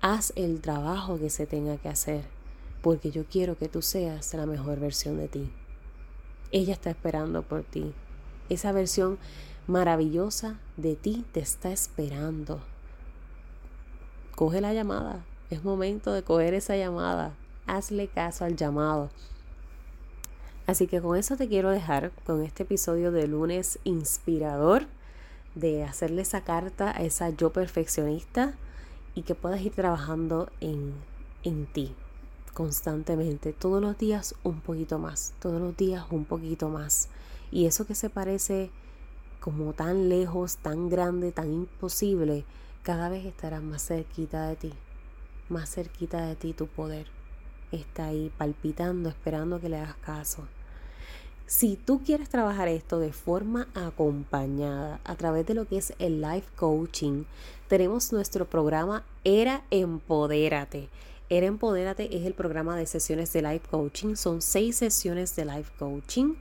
Haz 0.00 0.32
el 0.36 0.60
trabajo 0.60 1.18
que 1.18 1.30
se 1.30 1.46
tenga 1.46 1.78
que 1.78 1.88
hacer, 1.88 2.24
porque 2.82 3.10
yo 3.10 3.24
quiero 3.24 3.56
que 3.56 3.68
tú 3.68 3.82
seas 3.82 4.32
la 4.34 4.46
mejor 4.46 4.78
versión 4.78 5.16
de 5.16 5.28
ti. 5.28 5.50
Ella 6.50 6.72
está 6.72 6.90
esperando 6.90 7.42
por 7.42 7.62
ti. 7.62 7.92
Esa 8.48 8.72
versión 8.72 9.18
maravillosa 9.66 10.58
de 10.76 10.96
ti 10.96 11.26
te 11.32 11.40
está 11.40 11.70
esperando. 11.70 12.60
Coge 14.34 14.60
la 14.60 14.72
llamada. 14.72 15.24
Es 15.50 15.62
momento 15.62 16.12
de 16.12 16.22
coger 16.22 16.54
esa 16.54 16.76
llamada. 16.76 17.34
Hazle 17.66 18.08
caso 18.08 18.46
al 18.46 18.56
llamado. 18.56 19.10
Así 20.66 20.86
que 20.86 21.00
con 21.00 21.16
eso 21.16 21.36
te 21.36 21.48
quiero 21.48 21.70
dejar 21.70 22.12
con 22.24 22.42
este 22.42 22.62
episodio 22.62 23.12
de 23.12 23.26
lunes 23.26 23.78
inspirador, 23.84 24.86
de 25.54 25.84
hacerle 25.84 26.22
esa 26.22 26.44
carta 26.44 26.96
a 26.96 27.02
esa 27.02 27.30
yo 27.30 27.52
perfeccionista 27.52 28.54
y 29.14 29.22
que 29.22 29.34
puedas 29.34 29.60
ir 29.60 29.72
trabajando 29.72 30.50
en, 30.60 30.94
en 31.42 31.66
ti 31.66 31.94
constantemente, 32.58 33.52
todos 33.52 33.80
los 33.80 33.96
días 33.98 34.34
un 34.42 34.60
poquito 34.60 34.98
más, 34.98 35.32
todos 35.38 35.60
los 35.60 35.76
días 35.76 36.04
un 36.10 36.24
poquito 36.24 36.68
más. 36.68 37.08
Y 37.52 37.66
eso 37.66 37.86
que 37.86 37.94
se 37.94 38.10
parece 38.10 38.72
como 39.38 39.74
tan 39.74 40.08
lejos, 40.08 40.56
tan 40.56 40.88
grande, 40.88 41.30
tan 41.30 41.52
imposible, 41.52 42.44
cada 42.82 43.10
vez 43.10 43.24
estará 43.26 43.60
más 43.60 43.86
cerquita 43.86 44.48
de 44.48 44.56
ti, 44.56 44.72
más 45.48 45.70
cerquita 45.72 46.26
de 46.26 46.34
ti 46.34 46.52
tu 46.52 46.66
poder. 46.66 47.06
Está 47.70 48.06
ahí 48.06 48.32
palpitando, 48.36 49.08
esperando 49.08 49.60
que 49.60 49.68
le 49.68 49.76
hagas 49.76 49.94
caso. 49.98 50.48
Si 51.46 51.76
tú 51.76 52.02
quieres 52.04 52.28
trabajar 52.28 52.66
esto 52.66 52.98
de 52.98 53.12
forma 53.12 53.68
acompañada 53.74 54.98
a 55.04 55.14
través 55.14 55.46
de 55.46 55.54
lo 55.54 55.68
que 55.68 55.78
es 55.78 55.94
el 56.00 56.20
life 56.20 56.48
coaching, 56.56 57.22
tenemos 57.68 58.12
nuestro 58.12 58.46
programa 58.46 59.04
Era 59.22 59.62
Empodérate. 59.70 60.88
Era 61.30 61.46
Empodérate 61.46 62.16
es 62.16 62.24
el 62.24 62.32
programa 62.32 62.74
de 62.74 62.86
sesiones 62.86 63.34
de 63.34 63.42
life 63.42 63.68
coaching. 63.70 64.14
Son 64.14 64.40
seis 64.40 64.76
sesiones 64.76 65.36
de 65.36 65.44
life 65.44 65.70
coaching. 65.78 66.36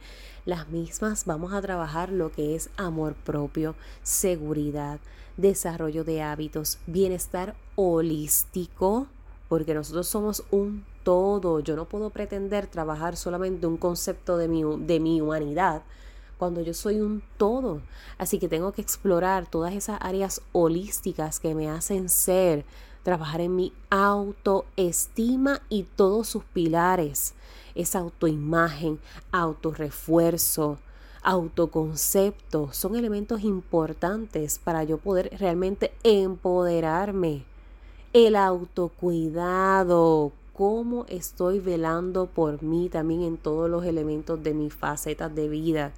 Las 0.46 0.70
mismas 0.70 1.26
vamos 1.26 1.52
a 1.52 1.62
trabajar 1.62 2.10
lo 2.10 2.32
que 2.32 2.56
es 2.56 2.70
amor 2.78 3.14
propio, 3.16 3.76
seguridad, 4.02 5.02
desarrollo 5.36 6.06
de 6.06 6.22
hábitos, 6.22 6.80
bienestar 6.88 7.54
holístico, 7.76 9.08
porque 9.50 9.74
nosotros 9.74 10.08
somos 10.08 10.46
un 10.52 10.86
todo. 11.04 11.60
Yo 11.60 11.76
no 11.76 11.84
puedo 11.84 12.10
pretender 12.10 12.68
trabajar 12.68 13.18
solamente 13.18 13.68
un 13.68 13.76
concepto 13.76 14.38
de 14.38 14.48
mi, 14.48 14.64
de 14.86 15.02
mi 15.02 15.20
humanidad 15.20 15.82
cuando 16.38 16.62
yo 16.62 16.74
soy 16.74 17.02
un 17.02 17.22
todo. 17.38 17.82
Así 18.18 18.40
que 18.40 18.48
tengo 18.48 18.72
que 18.72 18.82
explorar 18.82 19.50
todas 19.50 19.74
esas 19.74 19.98
áreas 20.02 20.42
holísticas 20.54 21.42
que 21.42 21.56
me 21.56 21.70
hacen 21.70 22.08
ser, 22.08 22.64
trabajar 23.08 23.40
en 23.40 23.56
mi 23.56 23.72
autoestima 23.90 25.62
y 25.70 25.84
todos 25.84 26.28
sus 26.28 26.44
pilares. 26.44 27.36
Esa 27.74 28.00
autoimagen, 28.00 29.00
autorrefuerzo, 29.32 30.78
autoconcepto, 31.24 32.74
son 32.74 32.98
elementos 32.98 33.46
importantes 33.46 34.60
para 34.60 34.84
yo 34.84 34.98
poder 34.98 35.32
realmente 35.40 35.94
empoderarme. 36.04 37.46
El 38.12 38.36
autocuidado, 38.36 40.34
cómo 40.52 41.06
estoy 41.08 41.62
velando 41.62 42.26
por 42.26 42.62
mí 42.62 42.90
también 42.90 43.22
en 43.22 43.38
todos 43.38 43.70
los 43.70 43.86
elementos 43.86 44.44
de 44.44 44.54
mis 44.54 44.74
facetas 44.74 45.34
de 45.34 45.48
vida 45.48 45.94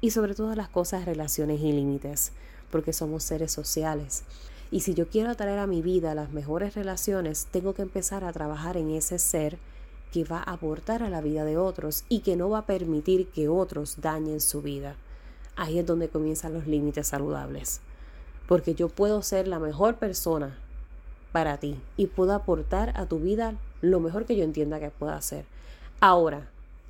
y 0.00 0.10
sobre 0.10 0.34
todas 0.34 0.56
las 0.56 0.70
cosas, 0.70 1.04
relaciones 1.04 1.60
y 1.60 1.70
límites, 1.70 2.32
porque 2.70 2.94
somos 2.94 3.24
seres 3.24 3.52
sociales. 3.52 4.24
Y 4.70 4.80
si 4.80 4.94
yo 4.94 5.08
quiero 5.08 5.30
atraer 5.30 5.58
a 5.58 5.66
mi 5.66 5.82
vida 5.82 6.14
las 6.14 6.32
mejores 6.32 6.74
relaciones, 6.74 7.46
tengo 7.50 7.74
que 7.74 7.82
empezar 7.82 8.24
a 8.24 8.32
trabajar 8.32 8.76
en 8.76 8.90
ese 8.90 9.18
ser 9.18 9.58
que 10.12 10.24
va 10.24 10.38
a 10.38 10.52
aportar 10.52 11.02
a 11.02 11.10
la 11.10 11.20
vida 11.20 11.44
de 11.44 11.56
otros 11.56 12.04
y 12.08 12.20
que 12.20 12.36
no 12.36 12.50
va 12.50 12.58
a 12.58 12.66
permitir 12.66 13.28
que 13.28 13.48
otros 13.48 14.00
dañen 14.00 14.40
su 14.40 14.62
vida. 14.62 14.96
Ahí 15.56 15.78
es 15.78 15.86
donde 15.86 16.08
comienzan 16.08 16.52
los 16.52 16.66
límites 16.66 17.08
saludables. 17.08 17.80
Porque 18.48 18.74
yo 18.74 18.88
puedo 18.88 19.22
ser 19.22 19.48
la 19.48 19.58
mejor 19.58 19.96
persona 19.96 20.58
para 21.32 21.58
ti 21.58 21.78
y 21.96 22.06
puedo 22.06 22.32
aportar 22.32 22.92
a 22.96 23.06
tu 23.06 23.18
vida 23.18 23.54
lo 23.80 24.00
mejor 24.00 24.24
que 24.24 24.36
yo 24.36 24.44
entienda 24.44 24.80
que 24.80 24.90
pueda 24.90 25.16
hacer. 25.16 25.44
Ahora, 26.00 26.48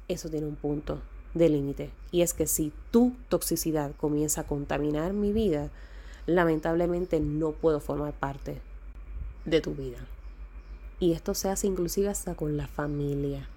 eso 0.08 0.28
tiene 0.28 0.46
un 0.46 0.56
punto 0.56 1.00
de 1.34 1.48
límite 1.48 1.90
y 2.10 2.22
es 2.22 2.32
que 2.32 2.46
si 2.46 2.72
tu 2.90 3.12
toxicidad 3.28 3.92
comienza 3.96 4.42
a 4.42 4.46
contaminar 4.46 5.12
mi 5.12 5.32
vida, 5.32 5.70
lamentablemente 6.26 7.20
no 7.20 7.52
puedo 7.52 7.80
formar 7.80 8.12
parte 8.12 8.60
de 9.44 9.60
tu 9.60 9.74
vida. 9.74 9.98
Y 10.98 11.12
esto 11.12 11.34
se 11.34 11.48
hace 11.48 11.66
inclusive 11.66 12.08
hasta 12.08 12.34
con 12.34 12.56
la 12.56 12.66
familia. 12.66 13.48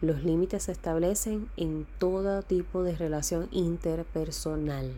Los 0.00 0.24
límites 0.24 0.64
se 0.64 0.72
establecen 0.72 1.48
en 1.56 1.86
todo 1.98 2.42
tipo 2.42 2.82
de 2.82 2.96
relación 2.96 3.48
interpersonal. 3.52 4.92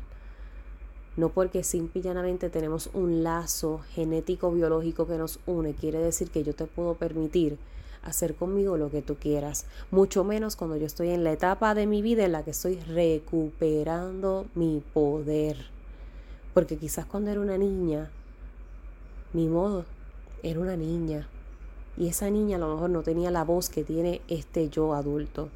No 1.16 1.28
porque 1.28 1.62
simple 1.62 2.00
y 2.00 2.04
llanamente 2.04 2.50
tenemos 2.50 2.90
un 2.94 3.22
lazo 3.22 3.80
genético 3.90 4.50
biológico 4.50 5.06
que 5.06 5.18
nos 5.18 5.38
une, 5.46 5.74
quiere 5.74 5.98
decir 5.98 6.30
que 6.30 6.42
yo 6.42 6.54
te 6.54 6.64
puedo 6.64 6.94
permitir 6.94 7.58
hacer 8.02 8.34
conmigo 8.34 8.76
lo 8.76 8.90
que 8.90 9.02
tú 9.02 9.16
quieras. 9.16 9.66
Mucho 9.90 10.24
menos 10.24 10.56
cuando 10.56 10.76
yo 10.76 10.86
estoy 10.86 11.10
en 11.10 11.22
la 11.22 11.32
etapa 11.32 11.74
de 11.74 11.86
mi 11.86 12.02
vida 12.02 12.24
en 12.24 12.32
la 12.32 12.42
que 12.42 12.50
estoy 12.50 12.80
recuperando 12.80 14.46
mi 14.54 14.82
poder. 14.92 15.73
Porque 16.54 16.76
quizás 16.76 17.04
cuando 17.04 17.30
era 17.30 17.40
una 17.40 17.58
niña, 17.58 18.10
mi 19.32 19.48
modo, 19.48 19.84
era 20.42 20.60
una 20.60 20.76
niña. 20.76 21.28
Y 21.96 22.08
esa 22.08 22.30
niña 22.30 22.56
a 22.56 22.60
lo 22.60 22.72
mejor 22.72 22.90
no 22.90 23.02
tenía 23.02 23.30
la 23.30 23.44
voz 23.44 23.68
que 23.68 23.84
tiene 23.84 24.22
este 24.28 24.68
yo 24.68 24.94
adulto. 24.94 25.48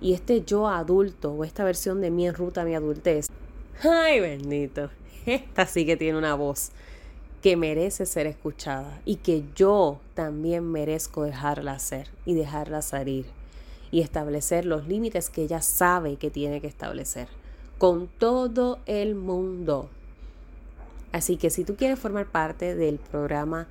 Y 0.00 0.12
este 0.12 0.42
yo 0.42 0.68
adulto, 0.68 1.32
o 1.32 1.44
esta 1.44 1.64
versión 1.64 2.00
de 2.00 2.10
mí 2.10 2.26
en 2.26 2.34
ruta 2.34 2.64
mi 2.64 2.74
adultez, 2.74 3.26
ay 3.82 4.20
bendito, 4.20 4.90
esta 5.26 5.66
sí 5.66 5.86
que 5.86 5.96
tiene 5.96 6.18
una 6.18 6.34
voz 6.34 6.70
que 7.42 7.56
merece 7.56 8.06
ser 8.06 8.26
escuchada 8.26 9.00
y 9.04 9.16
que 9.16 9.44
yo 9.54 10.00
también 10.14 10.70
merezco 10.70 11.24
dejarla 11.24 11.78
ser 11.78 12.08
y 12.26 12.34
dejarla 12.34 12.82
salir 12.82 13.26
y 13.90 14.00
establecer 14.00 14.66
los 14.66 14.86
límites 14.86 15.30
que 15.30 15.42
ella 15.42 15.62
sabe 15.62 16.16
que 16.16 16.30
tiene 16.30 16.60
que 16.60 16.66
establecer 16.66 17.28
con 17.78 18.08
todo 18.08 18.78
el 18.86 19.14
mundo. 19.14 19.88
Así 21.12 21.36
que 21.36 21.50
si 21.50 21.64
tú 21.64 21.76
quieres 21.76 21.98
formar 21.98 22.26
parte 22.26 22.74
del 22.74 22.98
programa 22.98 23.66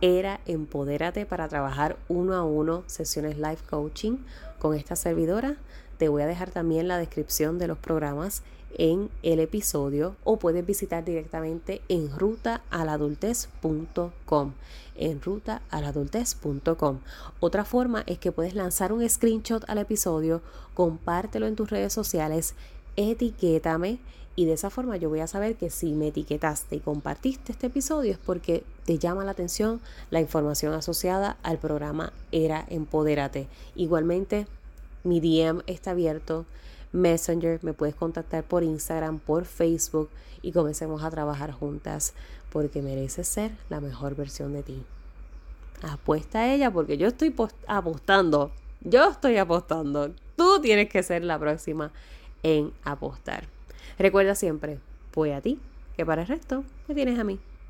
Era 0.00 0.40
Empodérate 0.46 1.26
para 1.26 1.48
trabajar 1.48 1.96
uno 2.08 2.34
a 2.34 2.44
uno 2.44 2.84
sesiones 2.86 3.36
live 3.36 3.58
coaching 3.68 4.18
con 4.58 4.74
esta 4.74 4.96
servidora. 4.96 5.56
Te 5.98 6.08
voy 6.08 6.22
a 6.22 6.26
dejar 6.26 6.50
también 6.50 6.88
la 6.88 6.98
descripción 6.98 7.58
de 7.58 7.68
los 7.68 7.78
programas 7.78 8.42
en 8.76 9.08
el 9.22 9.40
episodio 9.40 10.16
o 10.24 10.38
puedes 10.38 10.66
visitar 10.66 11.04
directamente 11.04 11.80
en 11.88 12.10
rutaaladultez.com 12.18 14.52
en 14.96 15.22
rutaaladultez.com 15.22 16.98
otra 17.40 17.64
forma 17.64 18.04
es 18.06 18.18
que 18.18 18.30
puedes 18.32 18.54
lanzar 18.54 18.92
un 18.92 19.08
screenshot 19.08 19.64
al 19.68 19.78
episodio 19.78 20.42
compártelo 20.74 21.46
en 21.46 21.56
tus 21.56 21.70
redes 21.70 21.92
sociales 21.92 22.54
etiquétame 22.96 23.98
y 24.36 24.46
de 24.46 24.54
esa 24.54 24.70
forma 24.70 24.96
yo 24.96 25.08
voy 25.08 25.20
a 25.20 25.26
saber 25.26 25.56
que 25.56 25.70
si 25.70 25.92
me 25.92 26.08
etiquetaste 26.08 26.76
y 26.76 26.80
compartiste 26.80 27.52
este 27.52 27.68
episodio 27.68 28.12
es 28.12 28.18
porque 28.18 28.64
te 28.84 28.98
llama 28.98 29.24
la 29.24 29.30
atención 29.30 29.80
la 30.10 30.20
información 30.20 30.72
asociada 30.72 31.36
al 31.42 31.58
programa 31.58 32.12
Era 32.32 32.64
Empodérate. 32.68 33.46
Igualmente, 33.76 34.46
mi 35.04 35.20
DM 35.20 35.62
está 35.66 35.92
abierto. 35.92 36.46
Messenger, 36.92 37.58
me 37.62 37.72
puedes 37.72 37.94
contactar 37.94 38.44
por 38.44 38.62
Instagram, 38.62 39.18
por 39.18 39.44
Facebook 39.44 40.08
y 40.42 40.52
comencemos 40.52 41.02
a 41.02 41.10
trabajar 41.10 41.52
juntas 41.52 42.14
porque 42.50 42.82
mereces 42.82 43.26
ser 43.26 43.52
la 43.68 43.80
mejor 43.80 44.14
versión 44.14 44.52
de 44.52 44.62
ti. 44.62 44.82
Apuesta 45.82 46.40
a 46.40 46.54
ella 46.54 46.70
porque 46.72 46.96
yo 46.96 47.08
estoy 47.08 47.34
apostando, 47.66 48.52
yo 48.80 49.10
estoy 49.10 49.38
apostando. 49.38 50.12
Tú 50.36 50.60
tienes 50.60 50.88
que 50.88 51.02
ser 51.02 51.24
la 51.24 51.38
próxima 51.38 51.92
en 52.44 52.72
apostar. 52.84 53.48
Recuerda 53.98 54.36
siempre, 54.36 54.78
voy 55.12 55.32
a 55.32 55.40
ti, 55.40 55.58
que 55.96 56.06
para 56.06 56.22
el 56.22 56.28
resto 56.28 56.62
me 56.86 56.94
tienes 56.94 57.18
a 57.18 57.24
mí. 57.24 57.40